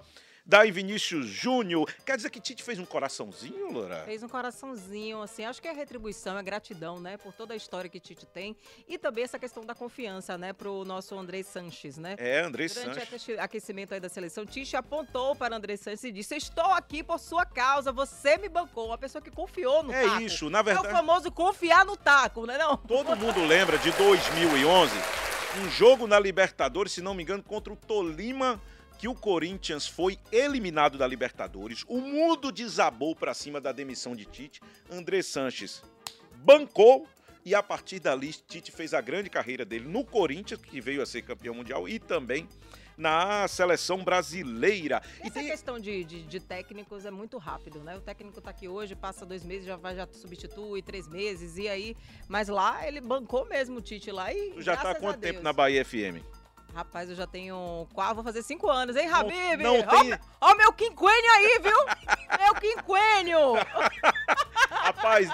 Em 0.52 0.72
Vinícius 0.72 1.26
Júnior. 1.28 1.90
Quer 2.06 2.18
dizer 2.18 2.30
que 2.30 2.40
Tite 2.40 2.64
fez 2.64 2.78
um 2.78 2.84
coraçãozinho, 2.86 3.72
Loura? 3.72 4.04
Fez 4.04 4.22
um 4.24 4.28
coraçãozinho, 4.28 5.22
assim, 5.22 5.46
acho 5.46 5.62
que 5.62 5.70
é 5.70 5.72
retribuição, 5.72 6.38
é 6.38 6.44
gratidão, 6.44 7.00
né, 7.00 7.16
por 7.16 7.34
toda 7.34 7.54
a 7.54 7.58
história 7.58 7.90
que 7.90 7.98
Tite 8.00 8.26
tem 8.26 8.56
e 8.88 8.98
também 8.98 9.24
essa 9.24 9.40
questão 9.40 9.66
da 9.66 9.74
confiança, 9.74 10.38
né, 10.38 10.52
pro 10.52 10.84
nosso 10.84 11.18
André 11.18 11.44
Sanches, 11.44 11.98
né? 11.98 12.16
É, 12.18 12.42
André 12.42 12.68
Durante 12.68 12.88
o 12.90 12.94
Sanches. 12.94 13.04
aqueci- 13.04 13.38
aquecimento 13.40 13.94
aí 13.94 14.02
da 14.02 14.10
seleção, 14.10 14.46
Tite 14.46 14.76
apontou 14.76 15.34
para 15.34 15.56
André 15.56 15.78
Sanches 15.78 16.04
e 16.04 16.12
disse: 16.12 16.36
Estou 16.36 16.66
aqui 16.74 17.02
por 17.02 17.20
sua 17.20 17.46
causa, 17.46 17.92
você 17.94 18.38
me 18.38 18.50
bancou. 18.50 18.88
Uma 18.88 18.98
pessoa 18.98 19.22
que 19.22 19.32
confiou 19.32 19.82
no 19.82 19.94
É 19.94 20.04
taco. 20.06 20.22
isso, 20.22 20.50
na 20.50 20.60
É 20.60 20.62
o 20.62 20.66
verdade. 20.66 20.90
famoso 20.90 21.32
confiar 21.32 21.86
no 21.86 21.96
taco, 21.96 22.46
né? 22.46 22.58
Não? 22.58 22.76
Todo 22.76 23.16
mundo 23.16 23.44
lembra 23.46 23.78
de 23.78 23.92
2011, 23.94 24.94
um 25.64 25.70
jogo 25.70 26.06
na 26.06 26.20
Libertadores, 26.20 26.92
se 26.92 27.02
não 27.02 27.14
me 27.14 27.24
engano, 27.24 27.42
contra 27.42 27.72
o 27.72 27.78
Tolima, 27.78 28.62
que 28.98 29.08
o 29.08 29.14
Corinthians 29.16 29.86
foi 29.88 30.18
eliminado 30.32 30.98
da 30.98 31.06
Libertadores. 31.08 31.84
O 31.88 32.00
mundo 32.00 32.52
desabou 32.52 33.16
pra 33.16 33.34
cima 33.34 33.60
da 33.60 33.72
demissão 33.72 34.16
de 34.16 34.26
Tite. 34.26 34.62
André 34.90 35.22
Sanches 35.22 35.82
bancou 36.38 37.08
e 37.46 37.54
a 37.54 37.62
partir 37.62 38.00
dali 38.00 38.32
Tite 38.32 38.72
fez 38.72 38.94
a 38.94 39.02
grande 39.02 39.30
carreira 39.30 39.66
dele 39.66 39.88
no 39.88 40.06
Corinthians, 40.06 40.62
que 40.62 40.80
veio 40.80 41.02
a 41.02 41.06
ser 41.06 41.22
campeão 41.24 41.54
mundial, 41.54 41.90
e 41.90 42.00
também 42.00 42.48
na 42.96 43.46
seleção 43.48 44.04
brasileira. 44.04 45.02
E 45.22 45.24
Essa 45.28 45.34
tem- 45.34 45.48
questão 45.48 45.80
de, 45.80 46.04
de, 46.06 46.24
de 46.24 46.40
técnicos 46.40 47.06
é 47.06 47.12
muito 47.12 47.38
rápido, 47.38 47.80
né? 47.80 47.98
O 47.98 48.02
técnico 48.02 48.40
tá 48.40 48.52
aqui 48.52 48.68
hoje, 48.70 48.96
passa 48.96 49.26
dois 49.26 49.44
meses, 49.44 49.66
já 49.66 49.76
vai, 49.76 49.96
já 49.96 50.08
substitui, 50.14 50.82
três 50.82 51.08
meses, 51.08 51.58
e 51.58 51.68
aí. 51.68 51.98
Mas 52.30 52.48
lá 52.48 52.88
ele 52.88 53.02
bancou 53.02 53.46
mesmo 53.50 53.80
o 53.80 53.82
Tite 53.82 54.12
lá 54.12 54.32
e. 54.32 54.52
Tu 54.52 54.62
já 54.62 54.78
tá 54.78 54.92
há 54.92 54.96
quanto 54.96 55.20
tempo 55.20 55.42
na 55.42 55.52
Bahia 55.52 55.84
FM? 55.84 56.24
Rapaz, 56.74 57.08
eu 57.10 57.16
já 57.16 57.28
tenho. 57.28 57.88
Quase, 57.94 58.16
vou 58.16 58.24
fazer 58.24 58.42
cinco 58.42 58.68
anos, 58.70 58.96
hein, 58.96 59.08
Habib? 59.08 59.62
não 59.62 59.80
Ó, 59.80 59.84
tem- 59.86 60.04
meu- 60.10 60.20
Ó, 60.42 60.56
meu 60.56 60.74
quinquênio 60.74 61.32
aí, 61.34 61.60
viu? 61.62 61.78
meu 62.40 62.56
quinquênio! 62.56 63.40
Rapaz, 64.70 65.30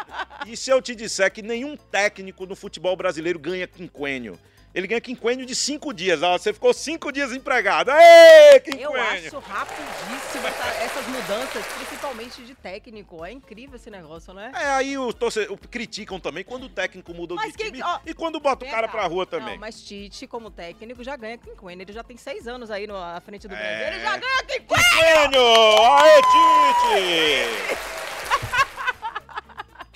e 0.46 0.58
se 0.58 0.70
eu 0.70 0.82
te 0.82 0.94
disser 0.94 1.32
que 1.32 1.42
nenhum 1.42 1.78
técnico 1.78 2.46
no 2.46 2.56
futebol 2.56 2.96
brasileiro 2.96 3.40
ganha 3.40 3.66
quinquênio? 3.68 4.38
Ele 4.74 4.86
ganha 4.86 5.02
quinquênio 5.02 5.46
de 5.48 5.56
cinco 5.56 5.92
dias. 5.92 6.22
ó, 6.22 6.38
você 6.38 6.54
ficou 6.54 6.72
cinco 6.74 7.12
dias 7.12 7.32
empregado. 7.34 7.90
Aê, 7.90 8.56
Eu 8.58 8.62
quinquênio! 8.62 8.98
acho 9.02 9.40
rapidíssimo 9.40 10.48
essa- 10.48 10.68
essas 10.84 11.08
mudanças, 11.08 11.66
principalmente 11.66 12.42
de 12.44 12.54
técnico. 12.54 13.26
É 13.26 13.32
incrível 13.32 13.78
esse 13.78 13.90
negócio, 13.90 14.32
né? 14.34 14.52
É, 14.54 14.66
aí 14.70 14.96
os 14.98 15.14
torcedores 15.16 15.60
criticam 15.72 16.20
também 16.20 16.44
quando 16.44 16.66
o 16.66 16.70
técnico 16.70 17.14
muda 17.16 17.34
Mas 17.34 17.52
de 17.52 17.58
quem- 17.58 17.66
time 17.72 17.82
ó, 17.84 18.00
e 18.06 18.14
quando 18.14 18.40
bota 18.40 18.64
o 18.64 18.70
cara 18.70 18.88
pra 18.88 19.08
rua 19.08 19.26
também. 19.26 19.54
Não, 19.56 19.60
mas 19.60 19.82
Tite, 19.82 20.28
como 20.28 20.52
técnico, 20.52 21.04
já 21.04 21.16
ganha 21.16 21.38
quinquênio. 21.38 21.84
Ele 21.84 21.92
já 21.94 22.04
tem 22.04 22.16
seis 22.16 22.48
anos 22.48 22.70
aí 22.70 22.86
no, 22.86 22.96
à 22.96 23.20
frente 23.22 23.48
do 23.48 23.56
É. 23.56 23.58
Brasil. 23.58 23.88
Ele 23.88 24.00
já 24.02 24.18
ganha 24.18 24.44
quinquênio! 24.44 24.86
Quinquênio! 24.90 25.42
Aê, 25.82 26.22
Tite! 26.22 27.90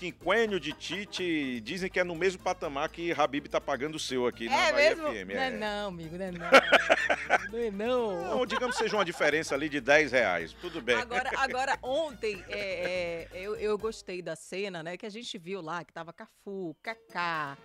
Quinquênio 0.04 0.60
de 0.60 0.74
Tite, 0.74 1.62
dizem 1.62 1.90
que 1.90 1.98
é 1.98 2.04
no 2.04 2.14
mesmo 2.14 2.44
patamar 2.44 2.90
que 2.90 3.14
Habib 3.14 3.48
tá 3.48 3.62
pagando 3.62 3.96
o 3.96 4.00
seu 4.00 4.28
aqui 4.28 4.50
na 4.50 4.68
É 4.68 4.72
Bahia 4.74 4.90
mesmo? 4.90 5.08
FM. 5.08 5.34
Não 5.34 5.42
é 5.42 5.48
é. 5.48 5.52
não, 5.52 5.88
amigo, 5.88 6.18
não 6.18 6.26
é 6.26 6.32
não. 6.32 6.50
não 7.50 7.60
é 7.60 7.72
não. 7.72 8.24
Não, 8.26 8.46
digamos 8.46 8.76
que 8.76 8.84
seja 8.84 8.98
uma 8.98 9.06
diferença 9.06 9.56
ali 9.56 9.70
de 9.70 9.80
10 9.80 10.12
reais. 10.12 10.52
Tudo 10.60 10.82
bem. 10.82 10.98
Agora, 10.98 11.32
agora 11.38 11.80
ontem, 11.82 12.44
é, 12.50 13.30
é, 13.32 13.40
eu, 13.40 13.56
eu 13.56 13.78
gostei 13.78 14.22
da 14.22 14.36
cena, 14.36 14.84
né? 14.84 14.98
Que 14.98 15.06
a 15.06 15.10
gente 15.10 15.38
viu 15.38 15.62
lá, 15.62 15.86
que 15.86 15.94
tava 15.94 16.12
Cafu, 16.12 16.76
Kaká, 16.84 17.58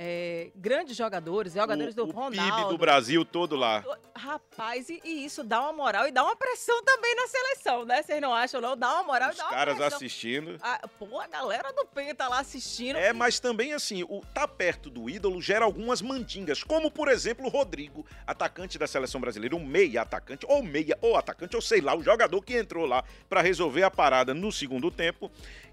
é, 0.00 0.52
grandes 0.54 0.96
jogadores, 0.96 1.54
jogadores 1.54 1.92
o, 1.92 1.96
do 1.96 2.04
o 2.04 2.10
Ronaldo. 2.12 2.56
PIB 2.56 2.68
do 2.68 2.78
Brasil 2.78 3.24
todo 3.24 3.56
lá. 3.56 3.84
Rapaz, 4.14 4.88
e, 4.88 5.00
e 5.04 5.24
isso 5.24 5.42
dá 5.42 5.60
uma 5.60 5.72
moral 5.72 6.06
e 6.06 6.12
dá 6.12 6.22
uma 6.22 6.36
pressão 6.36 6.80
também 6.84 7.16
na 7.16 7.26
seleção, 7.26 7.84
né? 7.84 8.00
Vocês 8.00 8.20
não 8.20 8.32
acham, 8.32 8.60
não? 8.60 8.76
Dá 8.76 8.94
uma 8.94 9.02
moral 9.02 9.30
e 9.30 9.32
Os 9.32 9.36
dá 9.38 9.44
uma 9.44 9.50
caras 9.50 9.76
pressão. 9.76 9.96
assistindo. 9.96 10.56
Ah, 10.62 10.86
pô, 11.00 11.18
a 11.20 11.26
galera 11.26 11.72
do 11.72 11.84
PEN 11.86 12.14
tá 12.14 12.28
lá 12.28 12.38
assistindo. 12.38 12.96
É, 12.96 13.10
e- 13.10 13.12
mas 13.12 13.40
também 13.40 13.72
assim, 13.72 14.04
o 14.04 14.20
tá 14.32 14.46
perto 14.46 14.88
do 14.88 15.10
ídolo 15.10 15.42
gera 15.42 15.64
algumas 15.64 16.00
mandingas, 16.00 16.62
como 16.62 16.92
por 16.92 17.08
exemplo 17.08 17.46
o 17.46 17.48
Rodrigo, 17.48 18.06
atacante 18.24 18.78
da 18.78 18.86
seleção 18.86 19.20
brasileira, 19.20 19.56
um 19.56 19.64
meia 19.64 20.02
atacante, 20.02 20.46
ou 20.48 20.62
meia, 20.62 20.96
ou 21.02 21.16
atacante, 21.16 21.56
ou 21.56 21.62
sei 21.62 21.80
lá, 21.80 21.96
o 21.96 22.04
jogador 22.04 22.40
que 22.42 22.56
entrou 22.56 22.86
lá 22.86 23.02
pra 23.28 23.42
resolver 23.42 23.82
a 23.82 23.90
parada 23.90 24.32
no 24.32 24.52
segundo 24.52 24.92
tempo. 24.92 25.28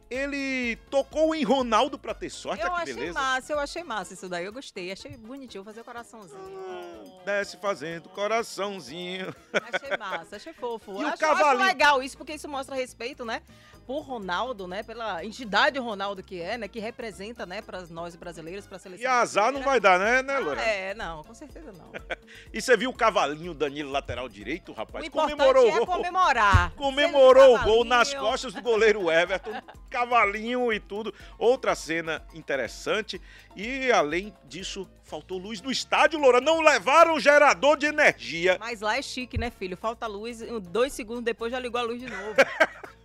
Ele 0.10 0.76
tocou 0.90 1.34
em 1.34 1.44
Ronaldo 1.44 1.98
pra 1.98 2.14
ter 2.14 2.30
sorte, 2.30 2.64
Eu 2.64 2.72
que 2.72 2.82
achei 2.82 2.94
beleza. 2.94 3.14
massa, 3.20 3.54
eu 3.54 3.60
achei 3.60 3.84
massa 3.84 4.14
isso 4.14 4.30
daí, 4.30 4.46
eu 4.46 4.54
gostei, 4.54 4.92
achei 4.92 5.18
bonitinho, 5.18 5.64
vou 5.64 5.74
fazer 5.74 5.82
o 5.82 5.86
coraçãozinho. 5.86 6.42
Desce 7.26 7.58
fazendo 7.58 8.08
coraçãozinho. 8.10 9.34
Achei 9.74 9.98
massa, 9.98 10.36
achei 10.36 10.54
fofo. 10.54 10.92
E 11.02 11.04
o 11.04 11.08
acho, 11.08 11.08
acho 11.08 11.18
cavalinho? 11.18 11.66
legal 11.66 12.04
isso, 12.04 12.18
porque 12.18 12.34
isso 12.34 12.48
mostra 12.48 12.76
respeito, 12.76 13.26
né? 13.26 13.42
Por 13.86 14.02
Ronaldo, 14.02 14.68
né? 14.68 14.82
Pela 14.82 15.24
entidade 15.24 15.78
Ronaldo 15.78 16.24
que 16.24 16.42
é, 16.42 16.58
né? 16.58 16.68
Que 16.68 16.80
representa, 16.80 17.46
né, 17.46 17.62
para 17.62 17.82
nós 17.88 18.16
brasileiros, 18.16 18.66
pra 18.66 18.80
seleção. 18.80 19.04
E 19.04 19.08
azar 19.08 19.52
não 19.52 19.62
vai 19.62 19.80
dar, 19.80 20.00
né, 20.00 20.24
né, 20.24 20.40
Loura? 20.40 20.60
Ah, 20.60 20.66
é, 20.66 20.94
não, 20.96 21.24
com 21.24 21.34
certeza 21.34 21.72
não. 21.72 21.92
E 22.52 22.62
você 22.62 22.76
viu 22.76 22.90
o 22.90 22.94
cavalinho 22.94 23.54
Danilo 23.54 23.92
lateral 23.92 24.28
direito, 24.30 24.72
O 24.72 24.76
rapaz? 24.76 25.06
importante 25.06 25.36
Comemorou 25.38 25.68
é 25.68 25.74
o 25.74 25.86
gol. 25.86 25.98
comemorar. 25.98 26.72
Comemorou 26.78 27.56
o 27.56 27.64
gol 27.64 27.84
nas 27.86 28.14
costas 28.14 28.54
do 28.54 28.62
goleiro 28.62 29.12
Everton, 29.12 29.52
cavalinho 29.90 30.72
e 30.74 30.80
tudo. 30.80 31.14
Outra 31.38 31.76
cena 31.76 32.24
interessante. 32.34 33.22
E 33.56 33.92
além 33.92 34.34
disso, 34.46 34.90
faltou 35.04 35.38
luz 35.38 35.62
no 35.62 35.72
estádio, 35.72 36.20
Loura. 36.20 36.42
Não 36.42 36.62
levaram 36.62 37.20
gerador 37.20 37.78
de 37.78 37.86
energia. 37.86 38.58
Mas 38.60 38.82
lá 38.82 38.98
é 38.98 39.02
chique, 39.02 39.38
né, 39.38 39.50
filho? 39.52 39.78
Falta 39.78 40.08
luz, 40.08 40.40
dois 40.70 40.92
segundos 40.94 41.24
depois 41.24 41.52
já 41.52 41.60
ligou 41.60 41.80
a 41.80 41.84
luz 41.84 42.00
de 42.02 42.10
novo. 42.10 42.34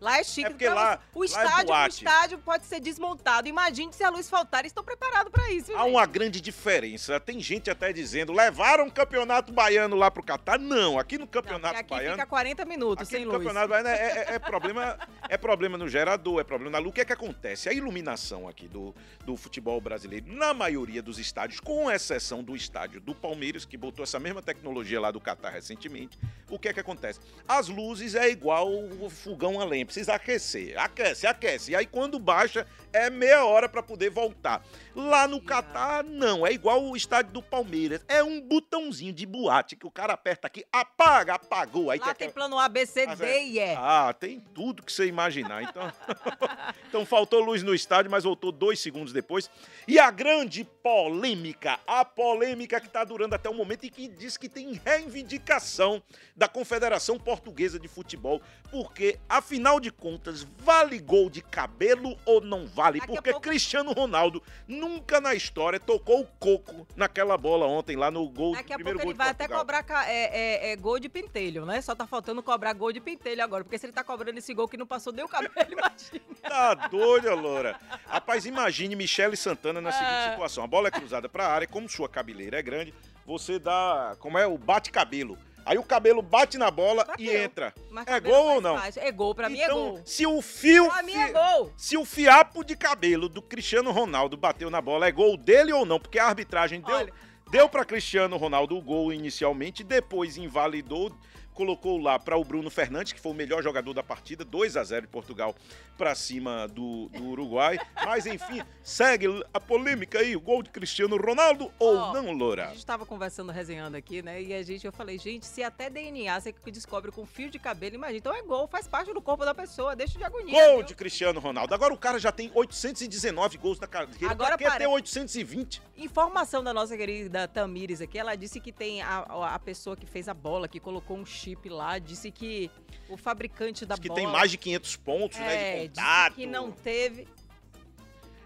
Lá 0.01 0.19
é 0.19 0.25
chique. 0.25 0.47
É 0.47 0.51
porque 0.51 0.69
lá- 0.69 0.99
o 1.15 1.19
lá 1.21 1.25
é 1.25 1.27
estádio, 1.27 1.75
o 1.75 1.87
estádio 1.89 2.39
pode 2.39 2.65
ser 2.67 2.81
desmontado. 2.81 3.49
Imagine 3.49 3.93
se 3.93 4.03
a 4.03 4.09
luz 4.09 4.31
faltar, 4.31 4.61
eles 4.61 4.71
estão 4.71 4.83
preparados 4.83 5.31
para 5.31 5.51
isso. 5.53 5.75
Há 5.77 5.83
gente. 5.83 5.91
uma 5.91 6.07
grande 6.07 6.41
diferença. 6.41 7.21
Tem 7.21 7.39
gente 7.41 7.71
até 7.71 7.93
dizendo, 7.93 8.33
levaram 8.33 8.87
o 8.87 8.91
campeonato 8.93 9.53
baiano 9.53 9.97
lá 9.97 10.11
pro 10.11 10.23
Catar. 10.23 10.59
Não, 10.59 10.99
aqui 10.99 11.17
no 11.19 11.25
Não, 11.25 11.29
campeonato 11.29 11.75
porque 11.75 11.81
aqui 11.95 11.95
baiano. 11.95 12.17
fica 12.17 12.27
40 12.27 12.65
minutos 12.65 13.09
sem 13.09 13.25
no 13.25 13.33
luz. 13.33 13.39
campeonato 13.43 13.69
baiano 13.69 13.89
é, 13.91 13.93
é- 14.31 14.35
é 14.35 14.39
problema, 14.39 14.99
é 15.29 15.37
problema 15.37 15.77
no 15.77 15.89
gerador, 15.89 16.41
é 16.41 16.45
problema 16.45 16.71
na 16.73 16.79
luz. 16.79 16.91
O 16.91 16.93
que 16.95 17.01
é 17.03 17.05
que 17.05 17.13
acontece? 17.13 17.69
A 17.69 17.73
iluminação 17.73 18.49
aqui 18.49 18.67
do, 18.69 18.95
do 19.27 19.37
futebol 19.37 19.81
brasileiro, 19.81 20.27
na 20.33 20.55
maioria 20.55 21.03
dos 21.03 21.19
estádios, 21.19 21.61
com 21.61 21.91
exceção 21.91 22.43
do 22.43 22.57
estádio 22.57 23.01
do 23.01 23.15
Palmeiras, 23.15 23.65
que 23.67 23.77
botou 23.77 24.03
essa 24.03 24.19
mesma 24.19 24.41
tecnologia 24.41 25.01
lá 25.01 25.11
do 25.11 25.21
Catar 25.21 25.51
recentemente, 25.51 26.19
o 26.49 26.59
que 26.59 26.69
é 26.69 26.73
que 26.73 26.81
acontece? 26.81 27.21
As 27.47 27.69
luzes 27.69 28.15
é 28.15 28.29
igual 28.31 28.69
o 28.73 29.11
fogão 29.11 29.61
a 29.61 29.65
lenha, 29.65 29.85
precisa 29.91 30.15
aquecer. 30.15 30.79
Aquece, 30.79 31.27
aquece. 31.27 31.73
E 31.73 31.77
aí 31.77 31.85
quando 31.85 32.17
baixa, 32.19 32.65
é 32.93 33.11
meia 33.11 33.45
hora 33.45 33.69
para 33.69 33.83
poder 33.83 34.09
voltar. 34.09 34.65
Lá 34.95 35.27
no 35.27 35.41
Catar, 35.41 36.05
não. 36.05 36.47
É 36.47 36.53
igual 36.53 36.83
o 36.83 36.97
estádio 36.97 37.33
do 37.33 37.43
Palmeiras. 37.43 38.05
É 38.09 38.23
um 38.23 38.41
botãozinho 38.41 39.13
de 39.13 39.27
boate 39.27 39.75
que 39.77 39.87
o 39.87 39.91
cara 39.91 40.13
aperta 40.13 40.47
aqui, 40.47 40.65
apaga, 40.73 41.35
apagou. 41.35 41.91
Aí 41.91 41.99
Lá 41.99 42.07
tem 42.07 42.15
tem 42.15 42.29
aquela- 42.29 42.33
plano 42.49 42.59
A, 42.59 42.69
B, 42.69 42.87
C, 42.87 43.07
D 43.07 43.25
é- 43.25 43.45
e 43.45 43.59
E. 43.59 43.75
ah, 43.77 44.15
tem 44.19 44.39
tudo 44.55 44.83
que 44.83 44.93
você 44.93 45.07
imaginar. 45.07 45.63
Então, 45.63 45.93
então 46.89 47.07
faltou 47.07 47.41
luz 47.41 47.63
no 47.63 47.75
estádio, 47.75 48.11
mas 48.11 48.25
voltou 48.25 48.53
dois 48.53 48.79
segundos 48.79 49.13
depois. 49.13 49.51
E 49.89 49.99
a 49.99 50.11
grande 50.11 50.65
polêmica, 50.83 51.81
a 51.87 52.05
polêmica 52.05 52.81
que 52.81 52.87
está 52.87 53.03
durando 53.05 53.35
até 53.35 53.49
o 53.49 53.55
momento 53.55 53.85
e 53.85 53.91
que 53.91 54.07
diz 54.09 54.37
que 54.37 54.49
tem 54.49 54.81
reivindicação 54.85 56.03
da 56.37 56.49
Confederação 56.49 57.19
Portuguesa 57.19 57.79
de 57.79 57.89
Futebol, 57.89 58.41
porque, 58.71 59.19
afinal 59.29 59.80
de 59.81 59.91
contas, 59.91 60.47
vale 60.59 60.99
gol 60.99 61.29
de 61.31 61.41
cabelo 61.43 62.17
ou 62.25 62.41
não 62.41 62.67
vale? 62.67 63.01
Daqui 63.01 63.13
porque 63.13 63.31
pouco- 63.33 63.49
Cristiano 63.49 63.93
Ronaldo 63.93 64.43
nunca 64.69 65.21
na 65.21 65.35
história 65.35 65.81
tocou 65.81 66.21
o 66.21 66.27
coco 66.39 66.87
naquela 66.95 67.37
bola 67.37 67.67
ontem, 67.67 67.97
lá 67.97 68.11
no 68.11 68.29
gol 68.29 68.53
Daqui 68.53 68.73
a 68.73 68.79
pouco 68.79 69.01
ele 69.03 69.15
vai 69.15 69.31
até 69.31 69.49
cobrar 69.49 69.85
é, 70.07 70.69
é- 70.69 70.73
é 70.73 70.77
gol 70.77 70.99
de 71.01 71.09
pentelho, 71.09 71.65
né? 71.67 71.81
Só 71.81 71.95
tá 71.95 72.07
faltando 72.07 72.43
cobrar 72.43 72.73
gol 72.75 72.93
de 72.93 73.01
pentelho 73.01 73.43
agora. 73.43 73.65
Porque 73.65 73.79
se 73.79 73.87
ele 73.87 73.93
tá 73.93 74.05
cobrando 74.05 74.39
esse 74.39 74.53
gol 74.55 74.69
que 74.69 74.77
não 74.77 74.87
passou 74.87 75.13
nem 75.13 75.25
o 75.25 75.29
cabelo, 75.29 75.51
imagina. 75.73 76.21
Tá 76.43 76.75
doida, 76.89 77.35
Loura. 77.35 77.79
Rapaz, 78.07 78.45
imagine 78.47 78.95
Michele 78.95 79.37
Santana 79.37 79.81
na 79.81 79.91
seguinte 79.93 80.11
Ah. 80.13 80.31
situação. 80.33 80.63
A 80.65 80.67
bola 80.67 80.89
é 80.89 80.91
cruzada 80.91 81.29
pra 81.29 81.49
área, 81.49 81.67
como 81.67 81.89
sua 81.89 82.09
cabeleira 82.09 82.59
é 82.59 82.63
grande, 82.63 82.93
você 83.27 83.59
dá, 83.59 84.17
como 84.19 84.39
é, 84.39 84.47
o 84.47 84.59
bate-cabelo. 84.59 85.39
Aí 85.65 85.79
o 85.79 85.83
cabelo 85.83 86.23
bate 86.23 86.57
na 86.59 86.71
bola 86.71 87.03
e 87.19 87.27
Bateu. 87.27 87.43
entra. 87.43 87.75
Mas 87.91 88.07
É 88.07 88.19
gol 88.21 88.55
ou 88.55 88.61
não? 88.61 88.77
parte. 88.77 88.99
É 88.99 89.13
gol, 89.13 89.35
pra 89.35 89.49
mim 89.49 89.61
é 89.61 89.65
então, 89.65 89.77
gol. 89.91 90.01
se 90.05 90.27
o 90.27 90.41
fio. 90.43 90.89
Pra 90.89 91.03
mim 91.03 91.15
é 91.15 91.33
gol. 91.33 91.73
Se 91.77 91.97
o 91.97 92.05
fiapo 92.05 92.65
de 92.65 92.77
cabelo 92.77 93.29
do 93.29 93.41
Cristiano 93.43 93.91
Ronaldo 93.93 94.37
bateu 94.37 94.71
na 94.71 94.81
bola, 94.81 95.07
é 95.07 95.13
gol 95.13 95.37
dele 95.37 95.73
ou 95.73 95.85
não? 95.85 96.01
Porque 96.01 96.19
a 96.19 96.27
arbitragem 96.27 96.81
deu, 96.81 96.95
Olha. 96.95 97.13
deu 97.51 97.69
para 97.69 97.85
Cristiano 97.85 98.37
Ronaldo 98.37 98.77
o 98.77 98.83
gol 98.83 99.13
inicialmente, 99.13 99.85
depois 99.85 100.37
invalidou, 100.37 101.13
colocou 101.61 101.99
lá 101.99 102.19
para 102.19 102.39
o 102.39 102.43
Bruno 102.45 102.71
Fernandes, 102.71 103.13
que 103.13 103.21
foi 103.21 103.33
o 103.33 103.35
melhor 103.35 103.63
jogador 103.63 103.93
da 103.93 104.03
partida, 104.03 104.47
2 104.47 104.79
a 104.79 104.83
0 104.83 105.03
de 105.03 105.09
Portugal 105.09 105.55
para 105.99 106.15
cima 106.15 106.67
do, 106.67 107.11
do 107.11 107.23
Uruguai. 107.25 107.79
Mas 108.03 108.25
enfim, 108.25 108.63
segue 108.83 109.27
a 109.53 109.61
polêmica 109.61 110.21
aí, 110.21 110.35
o 110.35 110.41
gol 110.41 110.63
de 110.63 110.71
Cristiano 110.71 111.19
Ronaldo 111.19 111.71
ou 111.79 111.97
Ó, 111.99 112.13
não, 112.15 112.31
A 112.31 112.33
Loura? 112.33 112.69
gente 112.69 112.87
tava 112.87 113.05
conversando, 113.05 113.53
resenhando 113.53 113.95
aqui, 113.95 114.23
né? 114.23 114.41
E 114.41 114.55
a 114.55 114.63
gente, 114.63 114.87
eu 114.87 114.93
falei, 114.93 115.19
gente, 115.19 115.45
se 115.45 115.63
até 115.63 115.91
DNA 115.91 116.41
você 116.41 116.51
que 116.51 116.71
descobre 116.71 117.13
com 117.13 117.27
fio 117.27 117.51
de 117.51 117.59
cabelo, 117.59 117.95
imagina. 117.97 118.17
Então 118.17 118.35
é 118.35 118.41
gol, 118.43 118.67
faz 118.67 118.89
parte 118.89 119.13
do 119.13 119.21
corpo 119.21 119.45
da 119.45 119.55
pessoa, 119.55 119.95
deixa 119.95 120.17
de 120.17 120.25
agonia. 120.25 120.55
Gol 120.69 120.77
viu? 120.79 120.87
de 120.87 120.95
Cristiano 120.95 121.41
Ronaldo. 121.41 121.75
Agora 121.75 121.93
o 121.93 121.99
cara 121.99 122.19
já 122.19 122.33
tem 122.33 122.51
819 122.55 123.59
gols 123.59 123.79
na 123.79 123.87
carreira. 123.87 124.31
Agora 124.31 124.57
pra 124.57 124.59
que 124.59 124.65
pare- 124.65 124.79
ter 124.79 124.87
820? 124.87 125.83
Informação 125.99 126.65
da 126.65 126.73
nossa 126.73 126.97
querida 126.97 127.47
Tamires 127.47 128.01
aqui, 128.01 128.19
ela 128.19 128.35
disse 128.35 128.59
que 128.61 128.73
tem 128.73 129.03
a, 129.03 129.19
a 129.55 129.59
pessoa 129.59 129.95
que 129.95 130.07
fez 130.07 130.27
a 130.27 130.33
bola, 130.33 130.67
que 130.67 130.81
colocou 130.81 131.19
um 131.19 131.27
chip 131.51 131.69
lá, 131.69 131.99
disse 131.99 132.31
que 132.31 132.71
o 133.09 133.17
fabricante 133.17 133.85
da 133.85 133.95
Diz 133.95 134.03
que 134.03 134.09
bola... 134.09 134.21
tem 134.21 134.29
mais 134.31 134.51
de 134.51 134.57
500 134.59 134.97
pontos, 134.97 135.39
é, 135.39 135.41
né, 135.41 135.73
de 135.83 135.89
disse 135.89 136.01
contato. 136.01 136.35
que 136.35 136.47
não 136.47 136.71
teve... 136.71 137.27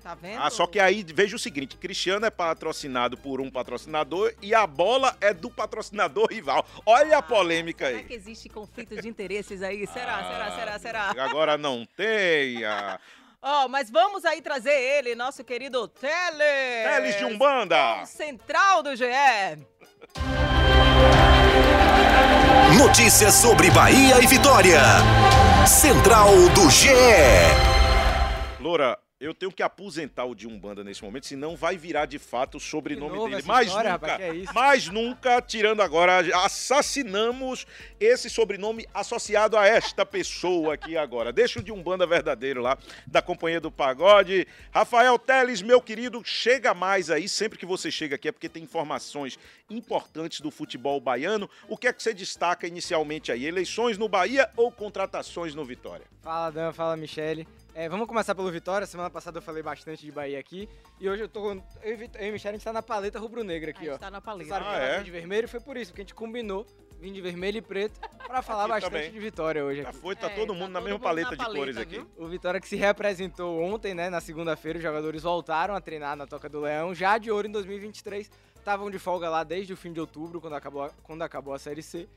Tá 0.03 0.15
vendo? 0.15 0.39
Ah, 0.43 0.51
só 0.51 0.67
que 0.67 0.79
aí 0.79 1.03
veja 1.03 1.35
o 1.35 1.39
seguinte: 1.39 1.79
Cristiano 1.79 2.27
é 2.27 2.31
patrocinado 2.31 3.17
por 3.17 3.41
um 3.41 3.51
patrocinador 3.51 4.35
e 4.43 4.55
a 4.55 4.67
bola 4.67 5.17
é 5.19 5.33
do 5.33 5.49
patrocinador 5.51 6.27
rival. 6.31 6.67
Olha 6.85 7.17
a 7.17 7.23
polêmica 7.23 7.87
Será 7.87 7.99
aí. 8.01 8.05
que 8.05 8.13
existe 8.13 8.51
conflito 8.51 9.01
de 9.01 9.09
interesses 9.09 9.63
aí? 9.63 9.87
Será, 9.87 10.23
será, 10.25 10.45
Ah, 10.45 10.51
será, 10.59 10.79
será? 10.79 11.25
Agora 11.25 11.57
não 11.57 11.87
tenha. 11.97 13.01
Ó, 13.41 13.67
mas 13.67 13.91
vamos 13.91 14.27
aí 14.27 14.43
trazer 14.43 14.75
ele, 14.79 15.15
nosso 15.15 15.43
querido 15.43 15.89
Teles. 15.89 16.85
Teles 16.85 17.17
de 17.17 17.25
Umbanda. 17.25 18.03
o 18.03 18.07
Central 18.07 18.83
do 18.83 18.95
GE. 18.95 19.05
Notícias 22.77 23.35
sobre 23.35 23.71
Bahia 23.71 24.23
e 24.23 24.27
Vitória. 24.27 24.81
Central 25.67 26.31
do 26.55 26.71
GE. 26.71 26.89
Loura, 28.61 28.97
eu 29.25 29.35
tenho 29.35 29.51
que 29.51 29.63
aposentar 29.63 30.25
o 30.27 30.35
de 30.35 30.47
Umbanda 30.47 30.85
nesse 30.85 31.03
momento, 31.03 31.27
senão 31.27 31.57
vai 31.57 31.79
virar 31.79 32.05
de 32.05 32.19
fato 32.19 32.59
o 32.59 32.61
sobrenome 32.61 33.17
novo 33.17 33.31
dele. 33.31 33.43
Mas 33.47 33.69
história, 33.69 33.93
nunca, 33.93 34.07
rapaz, 34.07 34.23
é 34.23 34.53
mas 34.53 34.89
nunca, 34.89 35.41
tirando 35.41 35.81
agora, 35.81 36.19
assassinamos 36.45 37.67
esse 37.99 38.29
sobrenome 38.29 38.87
associado 38.93 39.57
a 39.57 39.67
esta 39.67 40.05
pessoa 40.05 40.75
aqui 40.75 40.97
agora. 40.97 41.33
Deixa 41.33 41.59
o 41.59 41.63
de 41.63 41.73
Umbanda 41.73 42.07
verdadeiro 42.07 42.61
lá, 42.61 42.77
da 43.07 43.23
Companhia 43.23 43.61
do 43.61 43.71
Pagode. 43.71 44.47
Rafael 44.71 45.19
Teles, 45.19 45.63
meu 45.63 45.81
querido, 45.81 46.23
chega 46.23 46.75
mais 46.75 47.11
aí. 47.11 47.27
Sempre 47.27 47.59
que 47.59 47.65
você 47.65 47.91
chega 47.91 48.17
aqui 48.17 48.29
é 48.29 48.33
porque 48.33 48.49
tem 48.49 48.63
informações 48.63 49.39
importantes 49.71 50.41
do 50.41 50.51
futebol 50.51 51.01
baiano. 51.01 51.49
O 51.67 51.79
que 51.79 51.89
é 51.89 51.93
que 51.93 52.03
você 52.03 52.13
destaca 52.13 52.67
inicialmente 52.67 53.33
aí? 53.33 53.47
Eleições 53.47 53.97
no 53.97 54.09
Bahia 54.09 54.51
ou 54.55 54.71
contratações 54.71 55.55
no 55.55 55.65
Vitória? 55.65 56.07
Fala 56.23 56.51
Dan, 56.51 56.73
fala 56.73 56.97
Michele. 56.97 57.49
É, 57.77 57.89
vamos 57.89 58.07
começar 58.07 58.35
pelo 58.37 58.51
Vitória. 58.53 58.87
Semana 58.87 59.11
passada 59.11 59.39
eu 59.39 59.43
falei 59.43 59.61
bastante 59.63 60.05
de 60.07 60.13
Bahia 60.13 60.39
aqui. 60.39 60.69
E 61.01 61.09
hoje 61.09 61.25
eu 61.25 61.29
tô. 61.29 61.53
Eu 61.53 61.61
e, 61.83 62.31
Michele, 62.33 62.51
a 62.51 62.53
gente 62.53 62.65
tá 62.65 62.73
na 62.73 62.83
paleta 62.83 63.19
rubro-negra 63.19 63.71
A 63.71 63.75
aqui, 63.75 63.87
gente 63.87 63.95
ó. 63.95 63.99
tá 63.99 64.11
na 64.11 64.21
paleta. 64.21 64.51
sabe 64.51 64.67
Ah, 64.69 64.79
é? 64.79 65.03
de 65.03 65.11
vermelho? 65.11 65.49
Foi 65.49 65.59
por 65.61 65.77
isso, 65.77 65.91
porque 65.91 66.03
a 66.03 66.05
gente 66.05 66.15
combinou 66.15 66.65
vir 67.01 67.13
de 67.13 67.21
vermelho 67.21 67.59
e 67.59 67.61
preto 67.63 67.99
pra 68.27 68.41
falar 68.43 68.63
Aqui 68.65 68.73
bastante 68.75 68.93
também. 68.93 69.11
de 69.11 69.19
Vitória 69.19 69.65
hoje 69.65 69.83
Já 69.83 69.89
aqui. 69.89 69.99
foi, 69.99 70.15
tá 70.15 70.29
É, 70.29 70.31
todo 70.37 70.53
tá 70.53 70.55
mundo 70.55 70.71
na 70.71 70.79
todo 70.79 70.85
mesma 70.85 70.99
mundo 70.99 71.03
paleta 71.03 71.31
na 71.31 71.37
de 71.37 71.39
paleta, 71.39 71.59
cores 71.59 71.77
aqui. 71.77 72.07
O 72.17 72.29
Vitória 72.29 72.61
que 72.61 72.69
se 72.69 72.77
representou 72.77 73.61
ontem, 73.61 73.93
né? 73.93 74.09
Na 74.09 74.21
segunda-feira, 74.21 74.77
os 74.79 74.83
jogadores 74.83 75.23
voltaram 75.25 75.75
a 75.75 75.81
treinar 75.81 76.17
na 76.17 76.29
Toca 76.29 76.49
do 76.49 76.61
Leão, 76.61 76.95
já 76.95 77.19
de 77.19 77.29
ouro 77.33 77.49
em 77.49 77.51
2023. 77.51 78.31
Estavam 78.57 78.89
de 78.89 79.01
folga 79.01 79.29
lá 79.29 79.43
desde 79.43 79.73
o 79.73 79.77
fim 79.77 79.93
de 79.93 79.99
outubro, 80.01 80.41
quando 80.41 80.55
acabou, 80.55 80.85
a- 80.85 80.91
quando 81.03 81.23
acabou 81.23 81.53
a 81.53 81.59
Série 81.59 81.83
C. 81.83 82.09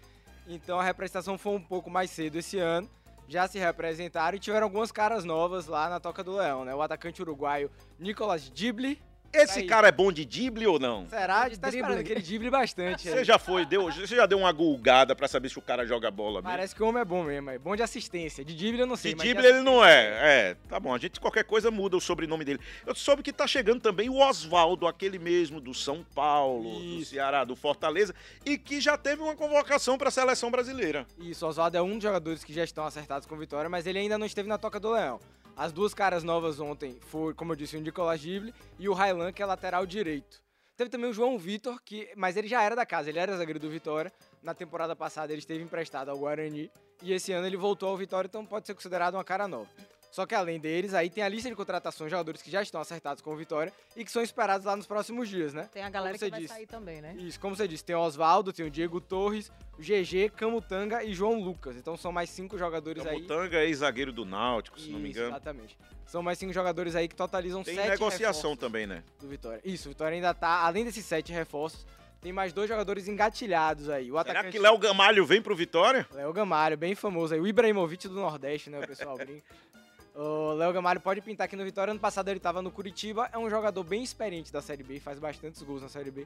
Então 0.47 0.79
a 0.79 0.83
representação 0.83 1.35
foi 1.35 1.53
um 1.53 1.61
pouco 1.61 1.89
mais 1.89 2.11
cedo 2.11 2.37
esse 2.37 2.59
ano. 2.59 2.87
Já 3.27 3.47
se 3.47 3.59
representaram 3.59 4.37
e 4.37 4.39
tiveram 4.39 4.65
algumas 4.65 4.91
caras 4.91 5.25
novas 5.25 5.67
lá 5.67 5.89
na 5.89 5.99
Toca 5.99 6.23
do 6.23 6.37
Leão, 6.37 6.63
né? 6.63 6.73
O 6.73 6.81
atacante 6.81 7.21
uruguaio 7.21 7.69
Nicolas 7.99 8.49
Dibli. 8.49 9.01
Esse 9.33 9.59
Aí. 9.59 9.67
cara 9.67 9.87
é 9.87 9.91
bom 9.91 10.11
de 10.11 10.25
drible 10.25 10.65
ou 10.67 10.79
não? 10.79 11.07
Será? 11.09 11.41
A 11.41 11.43
De 11.45 11.49
gente 11.51 11.59
tá 11.61 11.67
drible. 11.69 11.87
esperando 11.87 12.05
que 12.05 12.11
ele 12.13 12.21
drible 12.21 12.49
bastante. 12.49 13.03
Você 13.09 13.19
aí. 13.19 13.23
já 13.25 13.37
foi, 13.37 13.65
deu, 13.65 13.91
você 13.91 14.15
já 14.15 14.25
deu 14.25 14.37
uma 14.39 14.51
gulgada 14.51 15.15
pra 15.15 15.27
saber 15.27 15.49
se 15.49 15.59
o 15.59 15.61
cara 15.61 15.85
joga 15.85 16.09
bola 16.09 16.41
mesmo? 16.41 16.49
Parece 16.49 16.73
que 16.75 16.81
o 16.81 16.87
homem 16.87 17.01
é 17.01 17.05
bom 17.05 17.23
mesmo, 17.23 17.49
é 17.49 17.57
bom 17.59 17.75
de 17.75 17.83
assistência. 17.83 18.43
De 18.43 18.55
drible 18.55 18.79
eu 18.81 18.87
não 18.87 18.95
sei, 18.95 19.13
De 19.13 19.19
drible 19.19 19.45
ele 19.45 19.61
não 19.61 19.83
é. 19.83 20.49
É, 20.49 20.55
tá 20.69 20.79
bom. 20.79 20.93
A 20.93 20.97
gente 20.97 21.19
qualquer 21.19 21.43
coisa 21.43 21.69
muda 21.69 21.97
o 21.97 22.01
sobrenome 22.01 22.43
dele. 22.45 22.59
Eu 22.85 22.95
soube 22.95 23.21
que 23.21 23.33
tá 23.33 23.45
chegando 23.45 23.81
também 23.81 24.09
o 24.09 24.17
Oswaldo, 24.19 24.87
aquele 24.87 25.19
mesmo 25.19 25.59
do 25.59 25.73
São 25.73 26.05
Paulo, 26.15 26.79
do 26.79 26.83
Isso. 27.01 27.11
Ceará, 27.11 27.43
do 27.43 27.55
Fortaleza, 27.55 28.13
e 28.45 28.57
que 28.57 28.79
já 28.81 28.97
teve 28.97 29.21
uma 29.21 29.35
convocação 29.35 29.97
pra 29.97 30.09
seleção 30.09 30.49
brasileira. 30.49 31.05
Isso, 31.19 31.45
o 31.45 31.49
Oswaldo 31.49 31.77
é 31.77 31.81
um 31.81 31.93
dos 31.95 32.03
jogadores 32.03 32.43
que 32.43 32.53
já 32.53 32.63
estão 32.63 32.85
acertados 32.85 33.27
com 33.27 33.35
vitória, 33.37 33.69
mas 33.69 33.85
ele 33.85 33.99
ainda 33.99 34.17
não 34.17 34.25
esteve 34.25 34.47
na 34.49 34.57
Toca 34.57 34.79
do 34.79 34.91
Leão. 34.91 35.19
As 35.57 35.71
duas 35.71 35.91
caras 35.91 36.23
novas 36.23 36.59
ontem 36.59 36.99
foram, 37.01 37.35
como 37.35 37.51
eu 37.51 37.55
disse, 37.55 37.75
o 37.75 37.81
Nicolas 37.81 38.19
Gible 38.19 38.53
e 38.77 38.87
o 38.87 38.93
Railan, 38.93 39.33
que 39.33 39.41
é 39.41 39.45
lateral 39.45 39.87
direito. 39.87 40.39
Teve 40.77 40.87
também 40.91 41.09
o 41.09 41.13
João 41.13 41.35
Vitor, 41.39 41.81
que, 41.83 42.07
mas 42.15 42.37
ele 42.37 42.47
já 42.47 42.61
era 42.61 42.75
da 42.75 42.85
casa, 42.85 43.09
ele 43.09 43.17
era 43.17 43.35
zagueiro 43.35 43.59
do 43.59 43.67
Vitória. 43.67 44.13
Na 44.43 44.53
temporada 44.53 44.95
passada 44.95 45.33
ele 45.33 45.39
esteve 45.39 45.63
emprestado 45.63 46.09
ao 46.09 46.17
Guarani 46.19 46.69
e 47.01 47.11
esse 47.11 47.33
ano 47.33 47.47
ele 47.47 47.57
voltou 47.57 47.89
ao 47.89 47.97
Vitória, 47.97 48.27
então 48.27 48.45
pode 48.45 48.67
ser 48.67 48.75
considerado 48.75 49.15
uma 49.15 49.23
cara 49.23 49.47
nova. 49.47 49.67
Só 50.11 50.25
que 50.25 50.33
além 50.33 50.59
deles, 50.59 50.93
aí 50.93 51.09
tem 51.09 51.23
a 51.23 51.29
lista 51.29 51.49
de 51.49 51.55
contratações 51.55 52.07
de 52.07 52.11
jogadores 52.11 52.41
que 52.41 52.49
já 52.49 52.61
estão 52.61 52.81
acertados 52.81 53.21
com 53.21 53.31
o 53.31 53.35
Vitória 53.35 53.71
e 53.95 54.03
que 54.03 54.11
são 54.11 54.21
esperados 54.21 54.65
lá 54.65 54.75
nos 54.75 54.87
próximos 54.87 55.29
dias, 55.29 55.53
né? 55.53 55.69
Tem 55.71 55.83
a 55.83 55.89
galera 55.89 56.17
que 56.17 56.29
vai 56.29 56.39
disse. 56.39 56.53
sair 56.53 56.65
também, 56.65 57.01
né? 57.01 57.15
Isso, 57.19 57.39
como 57.39 57.55
você 57.55 57.67
disse, 57.67 57.83
tem 57.83 57.95
o 57.95 57.99
Oswaldo, 57.99 58.53
tem 58.53 58.65
o 58.65 58.69
Diego 58.69 58.99
Torres, 58.99 59.51
o 59.77 59.81
GG, 59.81 60.31
Camutanga 60.35 61.03
e 61.03 61.13
João 61.13 61.41
Lucas. 61.41 61.75
Então 61.75 61.95
são 61.97 62.11
mais 62.11 62.29
cinco 62.29 62.57
jogadores 62.57 63.05
aí. 63.05 63.15
Camutanga 63.15 63.57
é 63.57 63.65
ex-zagueiro 63.65 64.11
do 64.11 64.25
Náutico, 64.25 64.79
se 64.79 64.89
não 64.89 64.99
me 64.99 65.09
Isso, 65.09 65.19
engano. 65.19 65.35
Exatamente. 65.35 65.77
São 66.05 66.23
mais 66.23 66.39
cinco 66.39 66.53
jogadores 66.53 66.95
aí 66.95 67.07
que 67.07 67.15
totalizam 67.15 67.63
Tem 67.63 67.75
sete 67.75 67.89
negociação 67.89 68.55
também, 68.55 68.87
né? 68.87 69.03
do 69.19 69.27
Vitória. 69.27 69.61
Isso, 69.63 69.89
o 69.89 69.91
Vitória 69.91 70.15
ainda 70.15 70.33
tá, 70.33 70.61
além 70.65 70.85
desses 70.85 71.05
sete 71.05 71.33
reforços, 71.33 71.85
tem 72.21 72.31
mais 72.31 72.53
dois 72.53 72.67
jogadores 72.69 73.07
engatilhados 73.07 73.89
aí. 73.89 74.09
O 74.09 74.17
Será 74.17 74.21
atacante 74.21 74.51
que 74.51 74.59
Léo 74.59 74.77
Gamalho 74.77 75.25
vem 75.25 75.41
pro 75.41 75.55
Vitória? 75.55 76.07
Léo 76.13 76.33
Gamalho, 76.33 76.77
bem 76.77 76.95
famoso 76.95 77.33
aí. 77.33 77.39
O 77.39 77.45
Ibrahimovic 77.45 78.07
do 78.07 78.15
Nordeste, 78.15 78.69
né? 78.69 78.79
O 78.79 78.87
pessoal 78.87 79.17
brinca. 79.17 79.43
O 80.19 80.53
Léo 80.53 80.73
Gamalho 80.73 80.99
pode 80.99 81.21
pintar 81.21 81.45
aqui 81.45 81.55
no 81.55 81.63
Vitória. 81.63 81.91
Ano 81.91 81.99
passado 81.99 82.27
ele 82.29 82.39
tava 82.39 82.59
no 82.59 82.71
Curitiba. 82.71 83.29
É 83.31 83.37
um 83.37 83.47
jogador 83.47 83.83
bem 83.83 84.01
experiente 84.01 84.51
da 84.51 84.63
Série 84.63 84.81
B, 84.81 84.99
faz 84.99 85.19
bastantes 85.19 85.61
gols 85.61 85.83
na 85.83 85.89
Série 85.89 86.09
B. 86.09 86.25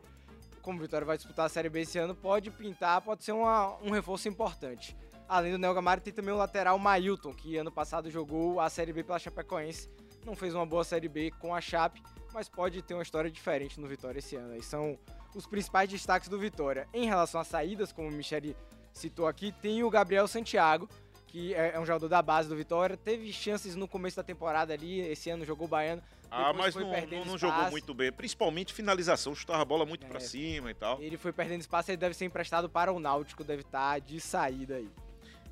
Como 0.62 0.80
o 0.80 0.82
Vitória 0.82 1.06
vai 1.06 1.18
disputar 1.18 1.46
a 1.48 1.50
Série 1.50 1.68
B 1.68 1.82
esse 1.82 1.98
ano, 1.98 2.16
pode 2.16 2.50
pintar, 2.52 3.02
pode 3.02 3.22
ser 3.26 3.34
uma- 3.34 3.76
um 3.82 3.92
reforço 3.92 4.30
importante. 4.30 4.96
Além 5.28 5.52
do 5.52 5.60
Léo 5.62 5.74
Gamalho, 5.74 6.00
tem 6.00 6.14
também 6.14 6.34
o 6.34 6.38
lateral 6.38 6.80
Mailton, 6.80 7.34
que 7.34 7.58
ano 7.58 7.72
passado 7.72 8.10
jogou 8.10 8.62
a 8.62 8.70
Série 8.70 8.94
B 8.94 9.04
pela 9.04 9.20
Chapecoense. 9.20 9.90
Não 10.26 10.36
fez 10.38 10.56
uma 10.56 10.66
boa 10.66 10.86
Série 10.86 11.10
B 11.10 11.32
com 11.32 11.54
a 11.54 11.60
Chape, 11.60 12.02
mas 12.34 12.48
pode 12.48 12.82
ter 12.82 12.94
uma 12.94 13.04
história 13.04 13.30
diferente 13.30 13.78
no 13.78 13.88
Vitória 13.88 14.20
esse 14.20 14.38
ano. 14.38 14.56
E 14.56 14.62
são 14.64 14.98
os 15.36 15.46
principais 15.46 15.90
destaques 15.90 16.30
do 16.30 16.40
Vitória. 16.40 16.88
Em 16.94 17.08
relação 17.08 17.42
às 17.42 17.48
saídas, 17.48 17.92
como 17.92 18.08
o 18.08 18.12
Michele 18.12 18.56
citou 18.94 19.28
aqui, 19.28 19.52
tem 19.52 19.84
o 19.84 19.90
Gabriel 19.90 20.28
Santiago, 20.30 20.88
que 21.32 21.54
é 21.54 21.72
é 21.74 21.80
um 21.80 21.86
jogador 21.86 22.10
da 22.10 22.22
base 22.22 22.50
do 22.50 22.56
Vitória. 22.56 22.98
Teve 22.98 23.32
chances 23.32 23.76
no 23.76 23.88
começo 23.88 24.18
da 24.18 24.24
temporada 24.24 24.74
ali, 24.74 25.00
esse 25.00 25.30
ano 25.30 25.46
jogou 25.46 25.68
Baiano. 25.68 26.02
Ah, 26.30 26.54
mas 26.54 26.76
não, 26.76 26.90
não, 26.90 27.26
não 27.26 27.38
jogou 27.38 27.72
muito 27.72 27.94
bem. 27.94 28.12
Principalmente 28.12 28.74
finalização, 28.74 29.34
chutava 29.34 29.62
a 29.62 29.66
bola 29.66 29.86
muito 29.86 30.06
pra 30.06 30.18
É. 30.18 30.22
cima 30.22 30.72
e 30.72 30.74
tal. 30.74 31.02
Ele 31.02 31.18
foi 31.18 31.32
perdendo 31.34 31.62
espaço, 31.62 31.90
ele 31.92 31.98
deve 31.98 32.14
ser 32.16 32.26
emprestado 32.26 32.70
para 32.70 32.92
o 32.92 33.00
Náutico, 33.00 33.44
deve 33.44 33.62
estar 33.62 34.00
de 34.00 34.20
saída 34.20 34.76
aí. 34.76 34.90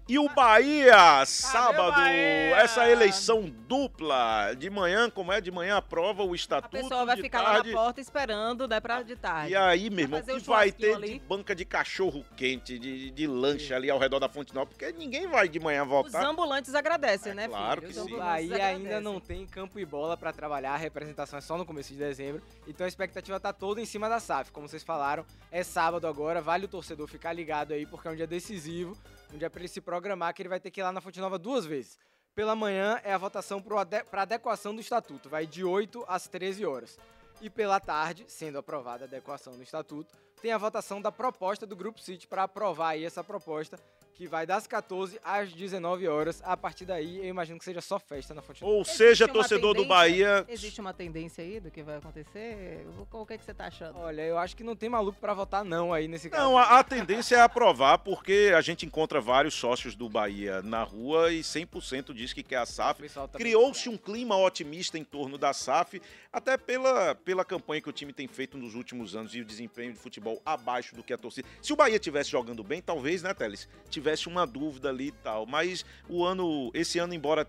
E 0.10 0.18
o 0.18 0.28
Bahia, 0.28 1.24
sábado, 1.24 1.92
Bahia? 1.92 2.56
essa 2.56 2.90
eleição 2.90 3.44
dupla. 3.68 4.56
De 4.58 4.68
manhã, 4.68 5.08
como 5.08 5.32
é? 5.32 5.40
De 5.40 5.52
manhã 5.52 5.78
aprova 5.78 6.24
o 6.24 6.34
A 6.34 6.36
estatuto. 6.36 6.72
pessoa 6.72 7.06
vai 7.06 7.16
de 7.16 7.22
ficar 7.22 7.44
tarde, 7.44 7.70
lá 7.70 7.76
na 7.76 7.84
porta 7.84 8.02
esperando, 8.02 8.68
né, 8.68 8.80
pra 8.80 9.04
de 9.04 9.16
tarde. 9.16 9.52
E 9.52 9.56
aí, 9.56 9.88
meu 9.92 10.06
irmão, 10.06 10.22
que 10.24 10.40
vai 10.40 10.72
ter 10.72 10.88
de 10.90 10.94
ali. 10.96 11.20
banca 11.30 11.54
de 11.54 11.64
cachorro 11.64 12.26
quente, 12.36 12.80
de, 12.80 13.12
de 13.12 13.28
lanche 13.28 13.72
ali 13.72 13.88
ao 13.88 14.00
redor 14.00 14.18
da 14.18 14.28
Fonte 14.28 14.52
Nova, 14.52 14.66
porque 14.66 14.92
ninguém 14.94 15.28
vai 15.28 15.48
de 15.48 15.60
manhã 15.60 15.84
Os 15.84 15.90
voltar. 15.90 16.26
ambulantes 16.26 16.74
agradecem, 16.74 17.32
É 17.34 17.36
né, 17.36 17.48
claro 17.48 17.82
filho? 17.82 17.94
que 17.94 18.00
Os 18.00 18.06
sim. 18.08 18.14
O 18.16 18.18
Bahia 18.18 18.66
ainda 18.66 19.00
não 19.00 19.20
tem 19.20 19.46
campo 19.46 19.78
e 19.80 19.86
bola 19.86 20.18
para 20.18 20.34
trabalhar, 20.34 20.74
a 20.74 20.78
representação 20.78 21.38
é 21.38 21.42
só 21.42 21.56
no 21.56 21.66
começo 21.68 21.94
de 21.94 22.00
dezembro. 22.00 22.42
Então 22.68 22.86
a 22.86 22.88
expectativa 22.88 23.40
tá 23.40 23.54
toda 23.54 23.80
em 23.80 23.86
cima 23.86 24.10
da 24.10 24.20
SAF. 24.20 24.52
Como 24.52 24.68
vocês 24.68 24.82
falaram, 24.84 25.24
é 25.52 25.62
sábado 25.64 26.08
agora, 26.08 26.42
vale 26.42 26.66
o 26.66 26.68
torcedor 26.68 27.08
ficar 27.08 27.32
ligado 27.32 27.74
aí, 27.74 27.86
porque 27.86 28.08
é 28.08 28.12
um 28.12 28.16
dia 28.16 28.26
decisivo, 28.26 28.98
um 29.34 29.38
dia 29.38 29.50
para 29.50 29.62
ele 29.62 29.68
se 29.68 29.82
programar, 29.82 30.34
que 30.34 30.42
ele 30.42 30.50
vai 30.50 30.60
ter 30.60 30.72
que 30.72 30.80
ir 30.80 30.84
lá 30.84 30.92
na 30.92 31.02
Fonte 31.02 31.20
Nova 31.20 31.38
duas 31.38 31.66
vezes. 31.66 31.98
Pela 32.34 32.56
manhã 32.56 33.00
é 33.04 33.14
a 33.14 33.18
votação 33.18 33.62
para 33.62 34.22
adequação 34.22 34.74
do 34.74 34.82
estatuto, 34.82 35.30
vai 35.30 35.46
de 35.46 35.64
8 35.64 36.06
às 36.08 36.28
13 36.28 36.66
horas. 36.66 36.98
E 37.42 37.50
pela 37.50 37.80
tarde, 37.80 38.26
sendo 38.28 38.58
aprovada 38.58 39.06
a 39.06 39.08
adequação 39.08 39.56
do 39.56 39.64
estatuto, 39.64 40.16
tem 40.42 40.52
a 40.52 40.58
votação 40.58 41.02
da 41.02 41.12
proposta 41.12 41.66
do 41.66 41.76
Grupo 41.76 42.00
City 42.00 42.28
para 42.28 42.44
aprovar 42.44 42.90
aí 42.90 43.06
essa 43.06 43.24
proposta, 43.24 43.80
que 44.20 44.28
vai 44.28 44.46
das 44.46 44.68
14 44.68 45.18
às 45.24 45.54
19 45.54 46.06
horas. 46.10 46.42
A 46.44 46.58
partir 46.58 46.84
daí, 46.84 47.20
eu 47.20 47.26
imagino 47.26 47.58
que 47.58 47.64
seja 47.64 47.80
só 47.80 47.98
festa 47.98 48.34
na 48.34 48.42
Fonte. 48.42 48.66
Ou 48.66 48.84
seja, 48.84 49.30
torcedor 49.30 49.74
do 49.74 49.86
Bahia. 49.86 50.46
Existe 50.50 50.82
uma 50.82 50.94
tendência 50.94 51.42
aí 51.42 51.58
do 51.58 51.72
que 51.72 51.82
vai 51.82 51.96
acontecer? 51.96 52.86
O 53.14 53.26
que, 53.26 53.34
é 53.34 53.38
que 53.38 53.46
você 53.46 53.54
tá 53.54 53.68
achando? 53.68 53.98
Olha, 53.98 54.22
eu 54.24 54.38
acho 54.38 54.58
que 54.58 54.64
não 54.64 54.76
tem 54.76 54.90
maluco 54.90 55.18
para 55.22 55.34
votar 55.34 55.64
não 55.64 55.94
aí 55.94 56.10
nesse 56.10 56.30
caso. 56.30 56.44
Não, 56.44 56.58
a, 56.58 56.80
a 56.80 56.84
tendência 56.84 57.38
é 57.38 57.40
aprovar, 57.40 58.00
porque 58.00 58.52
a 58.54 58.60
gente 58.60 58.86
encontra 58.86 59.22
vários 59.22 59.54
sócios 59.54 59.96
do 59.96 60.10
Bahia 60.10 60.62
na 60.64 60.84
rua 60.84 61.32
e 61.32 61.40
100% 61.40 62.14
diz 62.14 62.34
que 62.34 62.44
quer 62.44 62.58
a 62.58 62.66
SAF. 62.66 63.10
tá 63.10 63.28
Criou-se 63.38 63.88
um 63.88 63.98
clima 63.98 64.36
otimista 64.36 64.98
em 64.98 65.04
torno 65.06 65.38
da 65.38 65.54
SAF, 65.54 66.02
até 66.34 66.58
pela, 66.58 67.16
pela 67.16 67.46
campanha 67.46 67.82
que 67.82 67.90
o 67.90 67.94
time 67.94 68.12
tem 68.12 68.28
feito 68.28 68.58
nos 68.58 68.76
últimos 68.76 69.16
anos 69.16 69.34
e 69.34 69.40
o 69.40 69.46
desempenho 69.46 69.94
de 69.94 69.98
futebol 69.98 70.29
abaixo 70.46 70.96
do 70.96 71.04
que 71.04 71.14
a 71.14 71.18
torcida. 71.18 71.48
Se 71.62 71.72
o 71.74 71.76
Bahia 71.76 71.98
tivesse 71.98 72.30
jogando 72.30 72.64
bem, 72.64 72.82
talvez, 72.82 73.24
né, 73.24 73.34
Teles, 73.34 73.68
tivesse 73.90 74.28
uma 74.28 74.46
dúvida 74.46 74.90
ali 74.90 75.08
e 75.08 75.12
tal. 75.12 75.46
Mas 75.46 75.86
o 76.08 76.24
ano, 76.24 76.70
esse 76.74 77.00
ano, 77.00 77.14
embora 77.14 77.48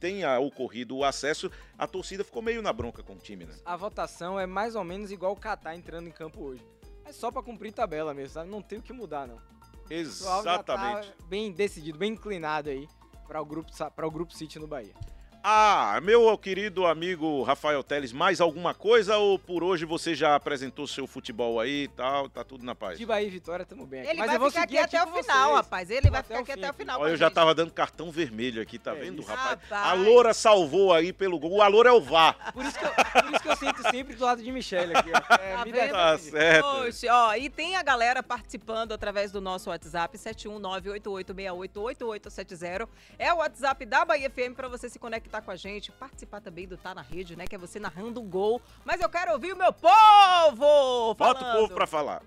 tenha 0.00 0.38
ocorrido 0.40 0.96
o 0.96 1.04
acesso, 1.04 1.50
a 1.78 1.86
torcida 1.86 2.24
ficou 2.24 2.40
meio 2.40 2.62
na 2.62 2.72
bronca 2.72 3.02
com 3.02 3.12
o 3.12 3.18
time, 3.18 3.44
né? 3.44 3.54
A 3.64 3.76
votação 3.76 4.40
é 4.40 4.46
mais 4.46 4.74
ou 4.74 4.82
menos 4.82 5.12
igual 5.12 5.32
o 5.32 5.36
Catar 5.36 5.76
entrando 5.76 6.08
em 6.08 6.12
campo 6.12 6.42
hoje. 6.42 6.64
É 7.04 7.12
só 7.12 7.30
para 7.30 7.42
cumprir 7.42 7.72
tabela 7.72 8.14
mesmo, 8.14 8.34
sabe? 8.34 8.50
Não 8.50 8.62
tem 8.62 8.78
o 8.78 8.82
que 8.82 8.92
mudar, 8.92 9.28
não. 9.28 9.36
Tá 9.36 9.94
Exatamente. 9.94 11.12
bem 11.28 11.52
decidido, 11.52 11.98
bem 11.98 12.12
inclinado 12.12 12.70
aí 12.70 12.88
para 13.26 13.40
o 13.40 13.44
grupo 13.44 13.70
para 13.94 14.06
o 14.06 14.10
grupo 14.10 14.32
City 14.32 14.58
no 14.58 14.66
Bahia. 14.66 14.94
Ah, 15.42 15.98
meu 16.02 16.36
querido 16.36 16.84
amigo 16.84 17.42
Rafael 17.42 17.82
Teles, 17.82 18.12
mais 18.12 18.42
alguma 18.42 18.74
coisa 18.74 19.16
ou 19.16 19.38
por 19.38 19.64
hoje 19.64 19.86
você 19.86 20.14
já 20.14 20.34
apresentou 20.34 20.86
seu 20.86 21.06
futebol 21.06 21.58
aí 21.58 21.84
e 21.84 21.88
tal, 21.88 22.28
tá 22.28 22.44
tudo 22.44 22.62
na 22.62 22.74
paz? 22.74 22.98
De 22.98 23.06
Bahia 23.06 23.26
e 23.26 23.30
Vitória, 23.30 23.64
tamo 23.64 23.86
bem 23.86 24.00
aqui. 24.02 24.10
Ele 24.10 24.18
Mas 24.18 24.26
vai 24.26 24.36
eu 24.36 24.40
vou 24.40 24.50
ficar 24.50 24.64
aqui 24.64 24.74
seguir 24.76 24.84
até 24.84 25.02
o 25.02 25.06
final, 25.14 25.48
vocês. 25.52 25.56
rapaz. 25.64 25.90
Ele 25.90 26.10
vai 26.10 26.22
ficar 26.22 26.40
aqui 26.40 26.52
até 26.52 26.70
o 26.70 26.74
final. 26.74 27.00
Olha, 27.00 27.12
eu 27.12 27.16
já 27.16 27.28
gente. 27.28 27.34
tava 27.34 27.54
dando 27.54 27.72
cartão 27.72 28.10
vermelho 28.10 28.60
aqui, 28.60 28.78
tá 28.78 28.90
É 28.92 28.96
vendo, 28.96 29.22
rapaz? 29.22 29.58
Rapaz. 29.62 29.86
A 29.88 29.92
Loura 29.94 30.34
salvou 30.34 30.92
aí 30.92 31.10
pelo 31.10 31.38
gol. 31.38 31.52
O 31.52 31.62
Aloura 31.62 31.88
é 31.88 31.92
o 31.92 32.02
VAR. 32.02 32.52
Por 32.52 32.62
isso, 32.66 32.78
que 32.78 32.84
eu, 32.84 32.90
por 32.92 33.32
isso 33.32 33.42
que 33.42 33.48
eu 33.48 33.56
sinto 33.56 33.82
sempre 33.90 34.14
do 34.16 34.22
lado 34.24 34.42
de 34.42 34.52
Michelle 34.52 34.94
aqui. 34.94 35.10
ó. 35.10 35.20
É, 35.40 35.56
Tá 35.56 35.64
me? 35.64 35.72
Tá 35.72 36.18
certo. 36.18 36.64
Poxa, 36.66 37.06
ó, 37.10 37.34
e 37.34 37.48
tem 37.48 37.76
a 37.76 37.82
galera 37.82 38.22
participando 38.22 38.92
através 38.92 39.32
do 39.32 39.40
nosso 39.40 39.70
WhatsApp, 39.70 40.18
71988688870. 40.18 42.86
É 43.18 43.32
o 43.32 43.36
WhatsApp 43.38 43.86
da 43.86 44.04
Bahia 44.04 44.28
FM 44.28 44.54
pra 44.54 44.68
você 44.68 44.90
se 44.90 44.98
conectar 44.98 45.29
com 45.42 45.50
a 45.50 45.56
gente, 45.56 45.92
participar 45.92 46.40
também 46.40 46.66
do 46.66 46.78
Tá 46.78 46.94
na 46.94 47.02
Rede, 47.02 47.36
né? 47.36 47.46
Que 47.46 47.54
é 47.54 47.58
você 47.58 47.78
narrando 47.78 48.20
um 48.20 48.28
gol. 48.28 48.62
Mas 48.84 49.00
eu 49.00 49.08
quero 49.10 49.32
ouvir 49.32 49.52
o 49.52 49.56
meu 49.56 49.72
povo! 49.72 51.14
Bota 51.14 51.40
o 51.40 51.44
falando. 51.44 51.56
povo 51.60 51.74
pra 51.74 51.86
falar. 51.86 52.22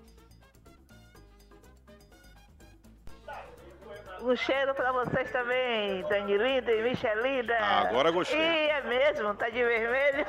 Um 4.22 4.36
cheiro 4.36 4.74
pra 4.74 4.92
vocês 4.92 5.30
também, 5.30 6.02
Danilida 6.04 6.72
e 6.72 6.82
Michelida. 6.82 7.58
Ah, 7.58 7.80
agora 7.80 8.10
gostei. 8.10 8.38
Ih, 8.38 8.70
é 8.70 8.80
mesmo, 8.82 9.34
tá 9.34 9.50
de 9.50 9.62
vermelho. 9.62 10.26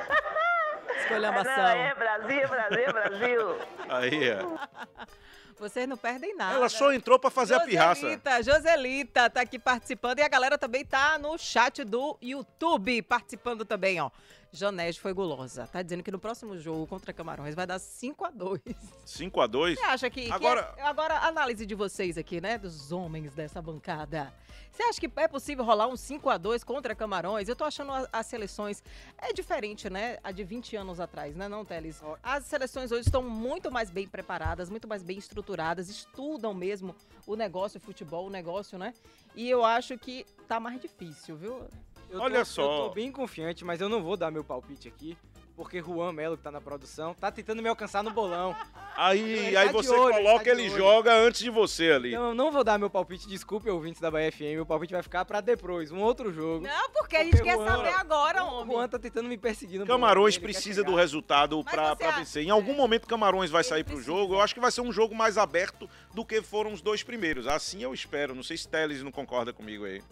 Escolhambação. 0.98 1.56
Não, 1.56 1.68
é 1.68 1.94
Brasil, 1.94 2.48
Brasil, 2.48 2.92
Brasil. 2.92 3.58
Aí, 3.88 4.28
é. 4.28 4.38
Vocês 5.58 5.88
não 5.88 5.96
perdem 5.96 6.36
nada. 6.36 6.56
Ela 6.56 6.68
só 6.68 6.92
entrou 6.92 7.18
pra 7.18 7.30
fazer 7.30 7.54
a 7.54 7.60
pirraça. 7.60 8.02
Joselita, 8.02 8.42
Joselita 8.42 9.30
tá 9.30 9.40
aqui 9.40 9.58
participando 9.58 10.18
e 10.18 10.22
a 10.22 10.28
galera 10.28 10.58
também 10.58 10.84
tá 10.84 11.18
no 11.18 11.38
chat 11.38 11.82
do 11.82 12.16
YouTube 12.20 13.00
participando 13.02 13.64
também, 13.64 14.00
ó. 14.00 14.10
Janete 14.56 14.98
foi 15.00 15.12
gulosa. 15.12 15.66
Tá 15.66 15.82
dizendo 15.82 16.02
que 16.02 16.10
no 16.10 16.18
próximo 16.18 16.58
jogo 16.58 16.86
contra 16.86 17.12
Camarões 17.12 17.54
vai 17.54 17.66
dar 17.66 17.78
5 17.78 18.24
a 18.24 18.30
2 18.30 18.60
5 19.04 19.40
a 19.40 19.46
2 19.46 19.78
Você 19.78 19.84
acha 19.84 20.10
que. 20.10 20.24
que 20.24 20.32
Agora- 20.32 20.74
é- 20.76 20.82
agora, 20.82 21.14
a 21.18 21.26
análise 21.28 21.66
de 21.66 21.74
vocês 21.74 22.16
aqui, 22.16 22.40
né? 22.40 22.56
Dos 22.58 22.90
homens 22.90 23.32
dessa 23.34 23.60
bancada. 23.60 24.32
Você 24.72 24.82
acha 24.82 25.00
que 25.00 25.10
é 25.16 25.26
possível 25.28 25.64
rolar 25.64 25.86
um 25.86 25.96
5 25.96 26.28
a 26.28 26.36
2 26.36 26.62
contra 26.62 26.94
Camarões? 26.94 27.48
Eu 27.48 27.56
tô 27.56 27.64
achando 27.64 27.92
a- 27.92 28.08
as 28.12 28.26
seleções. 28.26 28.82
É 29.16 29.32
diferente, 29.32 29.88
né? 29.88 30.18
A 30.22 30.30
de 30.32 30.44
20 30.44 30.76
anos 30.76 31.00
atrás, 31.00 31.34
né, 31.34 31.48
não, 31.48 31.64
Teles? 31.64 32.02
As 32.22 32.44
seleções 32.44 32.92
hoje 32.92 33.02
estão 33.06 33.22
muito 33.22 33.70
mais 33.70 33.90
bem 33.90 34.06
preparadas, 34.06 34.68
muito 34.68 34.86
mais 34.86 35.02
bem 35.02 35.16
estruturadas, 35.16 35.88
estudam 35.88 36.52
mesmo 36.52 36.94
o 37.26 37.34
negócio, 37.36 37.78
o 37.78 37.80
futebol, 37.80 38.26
o 38.26 38.30
negócio, 38.30 38.78
né? 38.78 38.92
E 39.34 39.48
eu 39.48 39.64
acho 39.64 39.96
que 39.98 40.26
tá 40.46 40.60
mais 40.60 40.78
difícil, 40.80 41.36
viu? 41.36 41.62
Eu 42.10 42.20
Olha 42.20 42.40
tô, 42.40 42.44
só. 42.46 42.62
Eu 42.62 42.88
tô 42.88 42.94
bem 42.94 43.10
confiante, 43.12 43.64
mas 43.64 43.80
eu 43.80 43.88
não 43.88 44.02
vou 44.02 44.16
dar 44.16 44.30
meu 44.30 44.44
palpite 44.44 44.88
aqui. 44.88 45.16
Porque 45.56 45.80
Juan 45.80 46.12
Melo, 46.12 46.36
que 46.36 46.42
tá 46.42 46.50
na 46.50 46.60
produção, 46.60 47.14
tá 47.14 47.32
tentando 47.32 47.62
me 47.62 47.68
alcançar 47.70 48.02
no 48.04 48.10
bolão. 48.10 48.54
Aí, 48.94 49.22
Ele 49.46 49.56
aí 49.56 49.66
tá 49.68 49.72
você 49.72 49.88
olho, 49.90 50.14
ele 50.14 50.22
coloca, 50.26 50.44
tá 50.44 50.44
de 50.44 50.50
ele 50.50 50.68
olho. 50.68 50.76
joga 50.76 51.14
antes 51.14 51.40
de 51.40 51.48
você 51.48 51.92
ali. 51.92 52.10
Então 52.10 52.28
eu 52.28 52.34
não 52.34 52.52
vou 52.52 52.62
dar 52.62 52.78
meu 52.78 52.90
palpite, 52.90 53.26
desculpe, 53.26 53.70
ouvintes 53.70 53.98
da 53.98 54.10
Bahia 54.10 54.30
FM. 54.30 54.52
Meu 54.54 54.66
palpite 54.66 54.92
vai 54.92 55.02
ficar 55.02 55.24
pra 55.24 55.40
depois, 55.40 55.90
um 55.90 56.02
outro 56.02 56.30
jogo. 56.30 56.66
Não, 56.66 56.90
porque 56.90 57.16
a 57.16 57.20
Porque 57.20 57.36
gente 57.38 57.42
quer 57.42 57.54
Juan- 57.56 57.66
saber 57.68 57.88
agora, 57.94 58.44
o 58.44 58.54
homem. 58.60 58.76
Juan 58.76 58.86
tá 58.86 58.98
tentando 58.98 59.30
me 59.30 59.38
perseguir 59.38 59.80
no 59.80 59.86
Camarões 59.86 60.36
bolão, 60.36 60.46
ele 60.46 60.52
precisa 60.52 60.84
do 60.84 60.94
resultado 60.94 61.62
Mas 61.64 61.74
pra, 61.74 61.88
você 61.88 61.96
pra 61.96 62.10
vencer. 62.18 62.44
Em 62.44 62.50
algum 62.50 62.74
momento 62.74 63.06
Camarões 63.06 63.50
vai 63.50 63.62
Ele 63.62 63.68
sair 63.70 63.82
pro 63.84 63.94
precisa. 63.94 64.14
jogo. 64.14 64.34
Eu 64.34 64.40
acho 64.42 64.52
que 64.52 64.60
vai 64.60 64.70
ser 64.70 64.82
um 64.82 64.92
jogo 64.92 65.14
mais 65.14 65.38
aberto 65.38 65.88
do 66.14 66.22
que 66.22 66.42
foram 66.42 66.70
os 66.70 66.82
dois 66.82 67.02
primeiros. 67.02 67.46
Assim 67.46 67.82
eu 67.82 67.94
espero. 67.94 68.34
Não 68.34 68.42
sei 68.42 68.58
se 68.58 68.68
Teles 68.68 69.02
não 69.02 69.10
concorda 69.10 69.54
comigo 69.54 69.86
aí. 69.86 70.02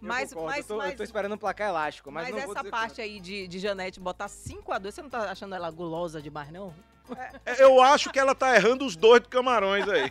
Eu 0.00 0.08
Mas, 0.08 0.32
concordo, 0.32 0.50
mas, 0.50 0.58
eu, 0.58 0.64
tô, 0.66 0.74
eu 0.74 0.88
mas, 0.88 0.94
tô 0.96 1.02
esperando 1.02 1.34
um 1.34 1.38
placar 1.38 1.68
elástico, 1.68 2.12
mas, 2.12 2.30
mas 2.30 2.44
essa 2.44 2.64
parte 2.64 3.00
aí 3.00 3.18
de, 3.18 3.48
de 3.48 3.58
Janete 3.58 3.98
botar 3.98 4.28
5 4.28 4.72
a 4.72 4.78
2 4.78 4.94
você 4.94 5.02
não 5.02 5.08
tá 5.08 5.30
achando 5.30 5.54
ela 5.54 5.70
gulosa 5.70 6.20
demais, 6.20 6.50
não? 6.50 6.74
É, 7.44 7.62
Eu 7.62 7.80
acho 7.80 8.10
que 8.10 8.18
ela 8.18 8.34
tá 8.34 8.54
errando 8.54 8.84
os 8.84 8.96
dois 8.96 9.20
do 9.22 9.28
Camarões 9.28 9.88
aí. 9.88 10.10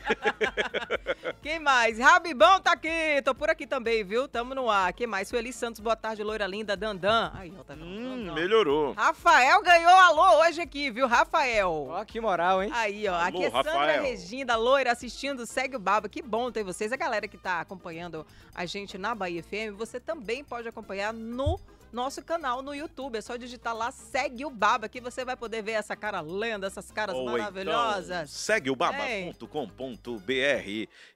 Quem 1.41 1.59
mais? 1.59 1.99
Rabibão 1.99 2.59
tá 2.59 2.71
aqui, 2.73 3.21
tô 3.23 3.33
por 3.35 3.49
aqui 3.49 3.67
também, 3.67 4.03
viu? 4.03 4.27
Tamo 4.27 4.55
no 4.55 4.69
ar. 4.69 4.93
Quem 4.93 5.07
mais? 5.07 5.27
Sueli 5.27 5.51
Santos, 5.53 5.79
boa 5.79 5.95
tarde, 5.95 6.23
loira 6.23 6.47
linda, 6.47 6.75
Dandan. 6.75 7.31
Aí, 7.35 7.53
ó, 7.59 7.63
tá 7.63 7.73
vendo? 7.73 7.85
hum, 7.85 8.33
melhorou. 8.33 8.93
Rafael 8.93 9.61
ganhou 9.61 9.89
alô 9.91 10.41
hoje 10.41 10.61
aqui, 10.61 10.89
viu, 10.89 11.07
Rafael? 11.07 11.87
Ó, 11.89 12.05
que 12.05 12.19
moral, 12.19 12.63
hein? 12.63 12.71
Aí, 12.73 13.07
ó, 13.07 13.13
Alô, 13.15 13.23
aqui 13.25 13.43
é 13.45 13.51
Sandra 13.51 13.71
Rafael. 13.73 14.03
Regina, 14.03 14.55
loira, 14.55 14.91
assistindo, 14.91 15.45
segue 15.45 15.75
o 15.75 15.79
Baba. 15.79 16.09
Que 16.09 16.21
bom 16.21 16.51
ter 16.51 16.63
vocês. 16.63 16.91
A 16.91 16.97
galera 16.97 17.27
que 17.27 17.37
tá 17.37 17.59
acompanhando 17.61 18.25
a 18.53 18.65
gente 18.65 18.97
na 18.97 19.13
Bahia 19.13 19.43
FM, 19.43 19.75
você 19.77 19.99
também 19.99 20.43
pode 20.43 20.67
acompanhar 20.67 21.13
no 21.13 21.59
nosso 21.95 22.21
canal 22.21 22.61
no 22.61 22.75
YouTube. 22.75 23.17
É 23.17 23.21
só 23.21 23.35
digitar 23.37 23.75
lá, 23.75 23.91
segue 23.91 24.45
o 24.45 24.49
Baba, 24.49 24.87
que 24.89 24.99
você 25.01 25.25
vai 25.25 25.35
poder 25.35 25.63
ver 25.63 25.71
essa 25.71 25.95
cara 25.95 26.21
lenda, 26.21 26.67
essas 26.67 26.91
caras 26.91 27.15
Ou 27.15 27.23
então, 27.23 27.37
maravilhosas. 27.37 28.29
segue 28.29 28.69
o 28.69 28.75
baba.com.br. 28.75 29.39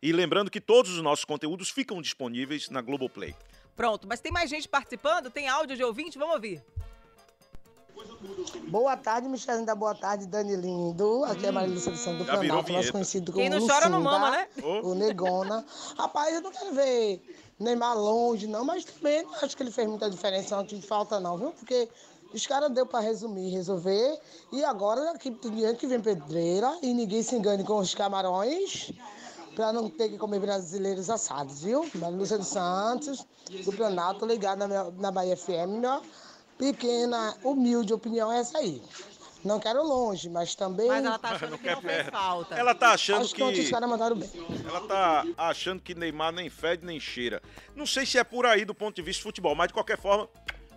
E 0.02 0.12
lembrando 0.12 0.50
que 0.50 0.62
todos 0.62 0.92
os 0.92 1.04
nossos 1.04 1.26
conteúdos 1.26 1.70
ficam 1.70 2.02
disponíveis 2.02 2.70
na 2.70 2.82
Globoplay. 2.82 3.36
Pronto, 3.76 4.08
mas 4.08 4.20
tem 4.20 4.32
mais 4.32 4.50
gente 4.50 4.68
participando? 4.68 5.30
Tem 5.30 5.48
áudio 5.48 5.76
de 5.76 5.84
ouvinte? 5.84 6.18
Vamos 6.18 6.36
ouvir. 6.36 6.64
Boa 8.70 8.96
tarde, 8.96 9.28
Michelinho 9.28 9.66
da 9.66 9.76
Boa 9.76 9.94
Tarde, 9.94 10.26
Dani 10.26 10.56
Lindo. 10.56 11.26
Aqui 11.26 11.46
é 11.46 11.52
Maria 11.52 11.74
Lúcia 11.74 11.92
do 11.92 11.98
Santo 11.98 12.20
do 12.20 12.26
Já 12.26 12.38
virou 12.38 12.64
Planalto, 12.64 12.74
mais 12.74 12.92
conhecido 12.92 13.32
como 13.32 13.44
Quem 13.44 13.50
não 13.50 13.66
chora 13.68 13.90
não 13.90 14.00
Lucinda, 14.00 14.20
mama, 14.20 14.32
né? 14.32 14.48
O 14.84 14.96
Negona. 14.96 15.66
Rapaz, 15.98 16.34
eu 16.34 16.42
não 16.42 16.52
quero 16.52 16.74
ver 16.74 17.22
Neymar 17.60 17.98
longe, 17.98 18.48
não, 18.48 18.64
mas 18.64 18.86
também 18.86 19.24
não 19.24 19.36
acho 19.36 19.56
que 19.56 19.64
ele 19.64 19.72
fez 19.72 19.88
muita 19.88 20.10
diferença, 20.10 20.56
não 20.56 20.66
tinha 20.66 20.82
falta, 20.82 21.20
não, 21.20 21.38
viu? 21.38 21.52
Porque 21.52 21.90
os 22.34 22.46
caras 22.48 22.72
deu 22.72 22.86
pra 22.86 23.00
resumir, 23.00 23.50
resolver. 23.50 24.20
E 24.52 24.64
agora, 24.64 25.12
aqui 25.12 25.30
diante 25.30 25.80
que 25.80 25.88
vem 25.88 26.00
pedreira 26.00 26.78
e 26.82 26.94
ninguém 26.94 27.22
se 27.22 27.36
engane 27.36 27.64
com 27.64 27.78
os 27.78 27.94
camarões. 27.94 28.92
Pra 29.56 29.74
não 29.74 29.90
ter 29.90 30.10
que 30.10 30.18
comer 30.18 30.40
brasileiros 30.40 31.10
assados, 31.10 31.64
viu? 31.64 31.86
Lúcia 32.14 32.38
dos 32.38 32.48
Santos, 32.48 33.26
do 33.66 33.74
Planalto, 33.74 34.26
ligado 34.26 34.60
na, 34.60 34.68
minha, 34.68 34.84
na 34.92 35.12
Bahia 35.12 35.36
FM. 35.36 35.84
Pequena, 36.58 37.36
humilde 37.44 37.94
opinião 37.94 38.32
é 38.32 38.40
essa 38.40 38.58
aí. 38.60 38.82
Não 39.44 39.60
quero 39.60 39.82
longe, 39.82 40.30
mas 40.30 40.54
também. 40.56 40.88
Mas 40.88 41.06
ela 41.06 41.18
tá 41.18 41.30
achando 41.30 41.52
Não 41.52 41.58
que 41.58 41.70
não 41.70 41.82
fez 41.82 41.96
perto. 41.96 42.12
falta. 42.12 42.56
Ela 42.56 42.76
tá 42.76 42.92
achando 42.92 43.22
Acho 43.22 43.36
que 43.36 43.44
os 43.44 43.58
que. 43.58 43.72
caras 43.72 43.90
mandaram 43.90 44.16
bem. 44.16 44.30
Ela 44.68 44.82
tá 44.82 45.26
achando 45.38 45.82
que 45.82 45.96
Neymar 45.96 46.32
nem 46.34 46.50
fede 46.50 46.86
nem 46.86 47.00
cheira. 47.00 47.42
Não 47.76 47.86
sei 47.86 48.06
se 48.06 48.18
é 48.18 48.24
por 48.24 48.46
aí 48.46 48.66
do 48.66 48.76
ponto 48.76 48.96
de 48.96 49.02
vista 49.02 49.20
de 49.20 49.24
futebol, 49.24 49.56
mas 49.56 49.68
de 49.68 49.74
qualquer 49.74 49.98
forma, 49.98 50.28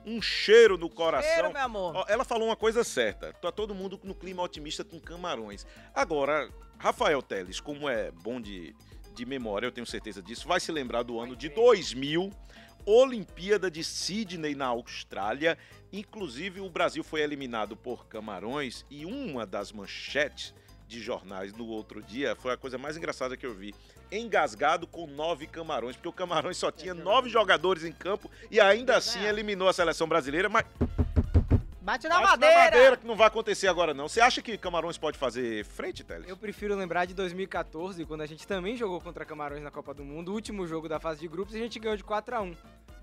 um 0.07 0.20
cheiro 0.22 0.77
no 0.79 0.88
coração. 0.88 1.31
Cheiro, 1.33 1.53
meu 1.53 1.62
amor. 1.62 2.05
Ela 2.09 2.25
falou 2.25 2.48
uma 2.48 2.57
coisa 2.57 2.85
certa. 2.85 3.33
Tá 3.35 3.51
todo 3.51 3.75
mundo 3.75 3.98
no 4.05 4.14
clima 4.14 4.42
otimista 4.42 4.85
com 4.85 5.01
camarões. 5.01 5.66
Agora, 5.94 6.48
Rafael 6.79 7.22
Teles, 7.22 7.61
como 7.61 7.88
é 7.88 8.11
bom 8.11 8.40
de, 8.40 8.75
de 9.14 9.25
memória, 9.27 9.66
eu 9.66 9.72
tenho 9.72 9.87
certeza 9.87 10.22
disso, 10.22 10.46
vai 10.46 10.61
se 10.61 10.70
lembrar 10.72 11.03
do 11.03 11.18
ano 11.20 11.37
de 11.37 11.48
2000, 11.48 12.31
Olimpíada 12.85 13.71
de 13.71 13.83
Sydney 13.85 14.55
na 14.55 14.66
Austrália. 14.66 15.57
Inclusive, 15.92 16.61
o 16.61 16.71
Brasil 16.71 17.05
foi 17.05 17.21
eliminado 17.21 17.77
por 17.77 18.07
Camarões 18.07 18.85
e 18.90 19.05
uma 19.05 19.47
das 19.47 19.73
manchetes 19.73 20.55
de 20.92 21.01
jornais 21.01 21.55
no 21.55 21.66
outro 21.66 22.03
dia 22.03 22.37
foi 22.37 22.53
a 22.53 22.57
coisa 22.57 22.77
mais 22.77 22.97
engraçada 22.97 23.37
que 23.37 23.47
eu 23.47 23.55
vi. 23.55 23.75
Engasgado 24.11 24.87
com 24.87 25.07
nove 25.07 25.47
camarões, 25.47 25.97
porque 25.97 26.09
o 26.09 26.12
Camarões 26.12 26.59
só 26.59 26.71
tinha 26.71 26.92
nove 26.92 27.31
jogadores 27.31 27.83
em 27.83 27.92
campo 27.92 28.31
e 28.51 28.61
ainda 28.61 28.97
assim 28.97 29.25
eliminou 29.25 29.68
a 29.68 29.73
seleção 29.73 30.07
brasileira, 30.07 30.51
mas 30.51 30.66
Bate 31.83 32.07
na 32.09 32.14
Bate 32.14 32.31
madeira. 32.31 32.55
Na 32.55 32.64
madeira, 32.64 32.97
que 32.97 33.07
não 33.07 33.16
vai 33.16 33.27
acontecer 33.27 33.66
agora, 33.66 33.92
não. 33.92 34.09
Você 34.09 34.21
acha 34.21 34.40
que 34.40 34.57
Camarões 34.57 34.97
pode 34.97 35.18
fazer 35.18 35.64
frente, 35.64 36.05
Teles? 36.05 36.29
Eu 36.29 36.37
prefiro 36.37 36.77
lembrar 36.77 37.07
de 37.07 37.14
2014, 37.14 38.05
quando 38.05 38.21
a 38.21 38.27
gente 38.27 38.47
também 38.47 38.77
jogou 38.77 39.01
contra 39.01 39.25
Camarões 39.25 39.62
na 39.62 39.71
Copa 39.71 39.92
do 39.92 40.05
Mundo, 40.05 40.31
o 40.31 40.35
último 40.35 40.64
jogo 40.66 40.88
da 40.88 41.01
fase 41.01 41.21
de 41.21 41.29
grupos, 41.29 41.55
e 41.55 41.59
a 41.59 41.62
gente 41.62 41.81
ganhou 41.81 41.97
de 41.97 42.05
4 42.05 42.37
a 42.37 42.40
1 42.40 42.55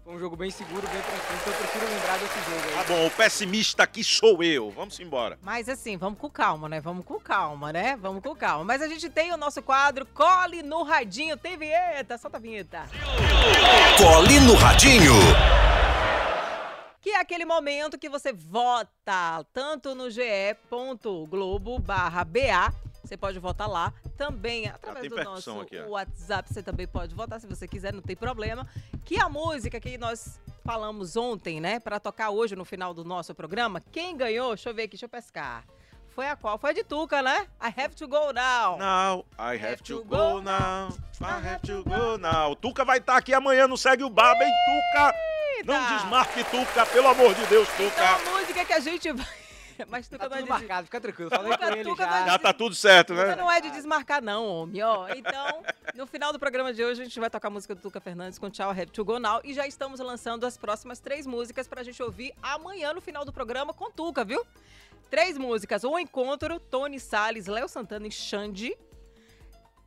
Foi 0.06 0.14
um 0.16 0.20
jogo 0.20 0.38
bem 0.38 0.50
seguro, 0.50 0.82
bem 0.88 1.02
tranquilo, 1.02 1.42
então 1.42 1.54
eu 1.54 1.60
prefiro 1.60 1.86
lembrar 1.86 2.18
desse 2.20 2.40
jogo 2.40 2.68
aí. 2.70 2.74
Tá 2.76 2.84
bom, 2.94 3.06
o 3.06 3.12
pessimista 3.12 3.84
aqui 3.84 4.02
sou 4.02 4.42
eu. 4.42 4.72
Vamos 4.72 4.98
embora. 5.02 5.38
Mas 5.42 5.68
assim, 5.68 5.98
vamos 5.98 6.18
com 6.18 6.30
calma, 6.30 6.70
né? 6.70 6.80
Vamos 6.80 7.06
com 7.06 7.20
calma, 7.20 7.74
né? 7.74 7.98
Vamos 8.02 8.24
com 8.24 8.34
calma. 8.34 8.64
Mas 8.64 8.82
a 8.82 8.88
gente 8.88 9.10
tem 9.10 9.34
o 9.34 9.38
nosso 9.38 9.62
quadro 9.62 10.06
Cole 10.06 10.64
no 10.64 10.84
Radinho. 10.84 11.36
Tem 11.36 11.58
vinheta, 11.58 12.18
solta 12.18 12.38
a 12.38 12.40
vinheta. 12.40 12.86
Cole 13.98 14.40
no 14.40 14.56
Radinho. 14.56 15.14
Que 17.02 17.12
é 17.12 17.20
aquele 17.20 17.46
momento 17.46 17.98
que 17.98 18.10
você 18.10 18.34
vota 18.34 19.46
tanto 19.54 19.96
no 19.96 20.10
ge.globo 20.10 21.80
barra 21.80 22.24
BA. 22.26 22.74
Você 23.04 23.16
pode 23.16 23.40
votar 23.40 23.70
lá. 23.70 23.94
Também, 24.18 24.68
através 24.68 25.08
tem 25.08 25.10
do 25.10 25.24
nosso 25.24 25.62
aqui. 25.62 25.80
WhatsApp, 25.80 26.54
você 26.54 26.62
também 26.62 26.86
pode 26.86 27.16
votar 27.16 27.40
se 27.40 27.48
você 27.48 27.68
quiser, 27.68 27.94
não 27.94 28.02
tem 28.02 28.16
problema. 28.16 28.68
Que 29.06 29.18
a 29.18 29.30
música 29.30 29.80
que 29.80 29.98
nós 29.98 30.40
falamos 30.66 31.16
ontem, 31.16 31.60
né, 31.60 31.80
para 31.80 32.00
tocar 32.00 32.30
hoje 32.30 32.56
no 32.56 32.66
final 32.66 32.94
do 32.94 33.04
nosso 33.04 33.34
programa, 33.34 33.82
quem 33.92 34.16
ganhou, 34.16 34.50
deixa 34.50 34.70
eu 34.70 34.74
ver 34.74 34.84
aqui, 34.84 34.92
deixa 34.92 35.06
eu 35.06 35.10
pescar. 35.10 35.64
Foi 36.10 36.28
a 36.28 36.36
qual? 36.36 36.58
Foi 36.60 36.72
a 36.72 36.74
de 36.74 36.84
Tuca, 36.84 37.22
né? 37.22 37.48
I 37.62 37.74
have 37.82 37.96
to 37.96 38.08
go 38.08 38.34
now. 38.34 38.78
Now, 38.78 39.26
I 39.40 39.56
have 39.56 39.82
to 39.84 40.04
go 40.04 40.42
now. 40.42 40.90
I 41.22 41.48
have 41.48 41.62
to 41.62 41.84
go 41.84 42.18
now. 42.18 42.56
Tuca 42.56 42.84
vai 42.84 42.98
estar 42.98 43.16
aqui 43.16 43.34
amanhã 43.34 43.68
no 43.68 43.78
Segue 43.78 44.04
o 44.04 44.10
Baba, 44.10 44.44
hein, 44.44 44.52
Tuca? 44.66 45.14
Não 45.66 45.98
desmarque, 45.98 46.44
Tuca, 46.46 46.86
pelo 46.86 47.08
amor 47.08 47.34
de 47.36 47.46
Deus, 47.48 47.68
Então 47.76 47.90
Tuca. 47.90 48.06
a 48.10 48.20
música 48.40 48.66
que 48.66 48.74
a 48.74 48.80
gente 48.80 49.12
vai. 49.12 49.28
Mas 49.88 50.10
Tuca 50.10 50.28
Tá 50.28 50.30
não 50.30 50.36
é 50.36 50.40
tudo 50.40 50.46
de... 50.46 50.50
marcado, 50.60 50.86
fica 50.86 51.00
tranquilo. 51.00 51.30
Falei 51.30 51.58
com 51.58 51.64
ele 51.66 51.84
Tuca 51.84 52.04
já. 52.04 52.10
tá 52.10 52.26
Já 52.26 52.40
tá 52.40 52.54
tudo 52.54 52.76
certo, 52.76 53.14
Tuca 53.14 53.28
né? 53.28 53.36
não 53.38 53.50
é 53.50 53.62
de 53.62 53.70
desmarcar, 53.72 54.22
não, 54.22 54.46
homem, 54.46 54.82
ó. 54.84 55.08
Então, 55.16 55.64
no 55.96 56.06
final 56.06 56.34
do 56.34 56.40
programa 56.40 56.74
de 56.74 56.84
hoje, 56.84 57.02
a 57.02 57.06
gente 57.06 57.18
vai 57.20 57.30
tocar 57.30 57.48
a 57.48 57.52
música 57.52 57.74
do 57.74 57.82
Tuca 57.82 58.02
Fernandes 58.02 58.38
com 58.38 58.50
Tchau, 58.50 58.70
Have 58.72 58.88
to 58.88 59.06
Go 59.06 59.20
Now. 59.20 59.40
E 59.44 59.54
já 59.54 59.66
estamos 59.66 60.00
lançando 60.02 60.46
as 60.46 60.58
próximas 60.58 61.00
três 61.00 61.26
músicas 61.26 61.66
pra 61.68 61.82
gente 61.82 62.02
ouvir 62.04 62.34
amanhã 62.44 62.94
no 62.94 63.00
final 63.00 63.24
do 63.24 63.32
programa 63.32 63.74
com 63.74 63.90
Tuca, 63.90 64.26
viu? 64.26 64.46
Três 65.10 65.38
músicas: 65.38 65.86
O 65.86 65.98
Encontro, 65.98 66.60
Tony 66.60 67.00
Salles, 67.00 67.48
Léo 67.48 67.70
Santana 67.70 68.06
e 68.06 68.12
Xande. 68.12 68.78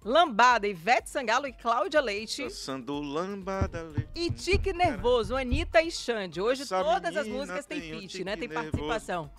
Lambada, 0.05 0.67
Ivete 0.67 1.09
Sangalo 1.09 1.47
e 1.47 1.53
Cláudia 1.53 2.01
Leite. 2.01 2.43
Dançando 2.45 3.01
lambada. 3.01 3.85
le- 3.85 4.09
E 4.15 4.31
Tique 4.31 4.73
Nervoso, 4.73 5.37
Anitta 5.37 5.81
e 5.81 5.91
Xande. 5.91 6.41
Hoje 6.41 6.63
Essa 6.63 6.83
todas 6.83 7.17
as 7.17 7.27
músicas 7.29 7.65
têm 7.67 7.81
tem 7.81 7.95
um 7.95 8.01
feat, 8.01 8.25
né? 8.25 8.37
Tem 8.37 8.49
nervoso. 8.49 8.71
participação. 8.73 9.31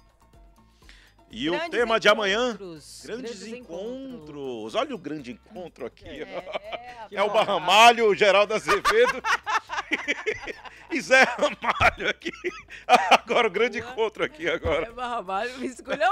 E 1.36 1.50
o 1.50 1.54
Grandes 1.54 1.70
tema 1.72 2.00
de 2.00 2.08
amanhã? 2.08 2.50
encontros, 2.52 3.02
Grandes, 3.06 3.40
grandes 3.40 3.48
encontros. 3.60 4.76
Olha 4.76 4.94
o 4.96 4.98
grande 5.00 5.32
encontro 5.32 5.86
aqui. 5.86 6.06
É, 6.06 7.08
É, 7.12 7.22
o 7.24 7.30
Barramalho, 7.32 8.08
o 8.08 8.16
Geraldo 8.16 8.54
Azevedo 8.54 9.22
e 10.92 11.02
Zé 11.02 11.24
Ramalho 11.24 12.08
aqui. 12.10 12.32
Agora 13.10 13.48
o 13.48 13.52
grande 13.52 13.80
encontro 13.80 14.24
aqui 14.24 14.48
agora. 14.48 14.86
É 14.88 14.92
Barramalho, 14.92 15.58
me 15.58 15.66
escolheu. 15.68 16.12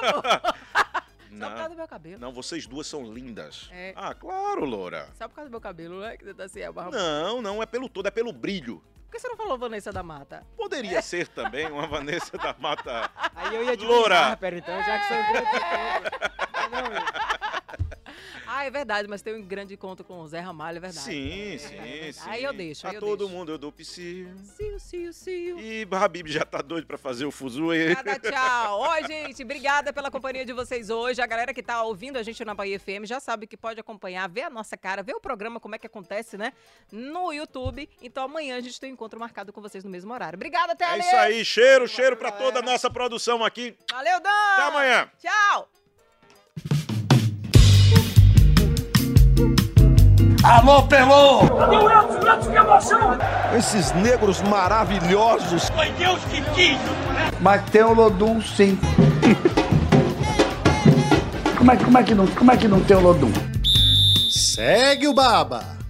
Só 1.38 1.46
por 1.50 1.56
causa 1.56 1.64
do 1.64 1.70
Não, 1.70 1.76
meu 1.78 1.88
cabelo. 1.88 2.20
não, 2.20 2.32
vocês 2.34 2.68
duas 2.68 2.86
são 2.88 3.04
lindas. 3.04 3.70
É. 3.72 3.94
Ah, 3.96 4.14
claro, 4.14 4.66
Loura. 4.66 5.08
Só 5.14 5.28
por 5.28 5.36
causa 5.36 5.50
do 5.50 5.52
meu 5.52 5.62
cabelo, 5.62 6.00
né? 6.02 6.18
Que 6.18 6.26
você 6.26 6.34
tá 6.34 6.44
assim, 6.44 6.60
é 6.60 6.70
o 6.70 6.74
Barramalho. 6.74 7.02
Não, 7.02 7.42
não 7.42 7.64
é 7.64 7.66
pelo 7.66 7.88
todo, 7.88 8.08
é 8.08 8.12
pelo 8.12 8.34
brilho. 8.34 8.84
Por 9.06 9.12
que 9.14 9.20
você 9.20 9.28
não 9.28 9.36
falou 9.36 9.58
Vanessa 9.58 9.92
da 9.92 10.02
Mata? 10.04 10.46
Poderia 10.56 11.02
ser 11.02 11.28
também 11.28 11.70
uma 11.70 11.86
Vanessa 11.88 12.38
da 12.38 12.56
Mata. 12.58 13.10
Aí 13.36 13.56
eu 13.56 13.64
ia 13.64 13.76
de 13.76 13.86
Loura. 13.86 14.38
Então, 14.42 14.84
já 14.84 15.00
que 15.00 15.08
são 15.08 15.32
grandes 15.32 15.54
encontros. 15.54 17.21
Ah, 18.62 18.66
é 18.66 18.70
verdade, 18.70 19.08
mas 19.08 19.24
tem 19.24 19.34
um 19.34 19.42
grande 19.42 19.74
encontro 19.74 20.06
com 20.06 20.20
o 20.22 20.28
Zé 20.28 20.40
Ramalho, 20.40 20.78
é 20.78 20.80
verdade. 20.80 21.04
Sim, 21.04 21.54
É 21.54 21.58
sim, 21.58 21.68
verdade. 21.70 22.14
sim. 22.14 22.30
Aí 22.30 22.44
eu 22.44 22.54
deixo, 22.54 22.86
aí 22.86 22.94
A 22.94 22.98
eu 22.98 23.00
todo 23.00 23.20
deixo. 23.26 23.34
mundo 23.34 23.52
eu 23.52 23.58
dou 23.58 23.72
psi. 23.72 24.28
Sil, 24.54 24.78
sil, 24.78 25.10
sil. 25.18 25.58
E 25.58 25.88
Habib 25.92 26.28
já 26.28 26.46
tá 26.46 26.62
doido 26.62 26.86
pra 26.86 26.96
fazer 26.98 27.26
o 27.26 27.32
fuzuê. 27.32 27.96
Cada 27.96 28.20
tchau. 28.22 28.80
Ó, 28.82 29.02
gente, 29.02 29.42
obrigada 29.44 29.92
pela 29.92 30.12
companhia 30.12 30.46
de 30.46 30.54
vocês 30.54 30.92
hoje. 30.92 31.20
A 31.22 31.26
galera 31.26 31.56
que 31.56 31.64
tá 31.64 31.82
ouvindo 31.82 32.18
a 32.18 32.24
gente 32.24 32.46
na 32.46 32.54
Bahia 32.54 32.80
FM 32.80 33.06
já 33.06 33.20
sabe 33.20 33.48
que 33.48 33.58
pode 33.58 33.80
acompanhar, 33.80 34.30
ver 34.30 34.44
a 34.44 34.50
nossa 34.52 34.78
cara, 34.78 35.02
ver 35.02 35.16
o 35.16 35.20
programa, 35.20 35.60
como 35.60 35.74
é 35.74 35.80
que 35.80 35.88
acontece, 35.88 36.38
né? 36.38 36.54
No 36.92 37.34
YouTube. 37.34 37.90
Então 38.00 38.26
amanhã 38.26 38.58
a 38.58 38.62
gente 38.62 38.80
tem 38.80 38.92
um 38.92 38.94
encontro 38.94 39.20
marcado 39.20 39.52
com 39.52 39.60
vocês 39.60 39.84
no 39.84 39.90
mesmo 39.90 40.14
horário. 40.14 40.38
Obrigada, 40.38 40.74
até 40.74 40.86
É 40.86 41.00
isso 41.00 41.16
aí, 41.16 41.44
cheiro, 41.44 41.88
cheiro 41.88 42.16
pra 42.16 42.32
toda 42.32 42.60
a 42.60 42.62
nossa 42.62 42.92
produção 42.92 43.44
aqui. 43.44 43.76
Valeu, 43.90 44.20
Dan. 44.20 44.30
Até 44.30 44.64
amanhã. 44.68 45.12
Tchau. 45.20 45.68
Alô, 50.44 50.82
Pelô! 50.84 51.42
Esses 53.56 53.92
negros 53.94 54.42
maravilhosos. 54.42 55.70
Foi 55.70 55.92
Deus 55.92 56.20
que 56.26 56.42
quis! 56.56 56.78
Mas 57.40 57.62
tem 57.70 57.84
o 57.84 57.94
Lodum 57.94 58.42
sim. 58.42 58.80
como, 61.58 61.72
é, 61.72 61.76
como, 61.78 61.98
é 61.98 62.04
que 62.04 62.16
não, 62.16 62.26
como 62.28 62.52
é 62.52 62.58
que 62.58 62.68
não 62.68 62.80
tem 62.82 62.98
o 62.98 63.02
Lodum? 63.02 63.32
Segue 64.32 65.08
o 65.08 65.14
Baba. 65.14 65.81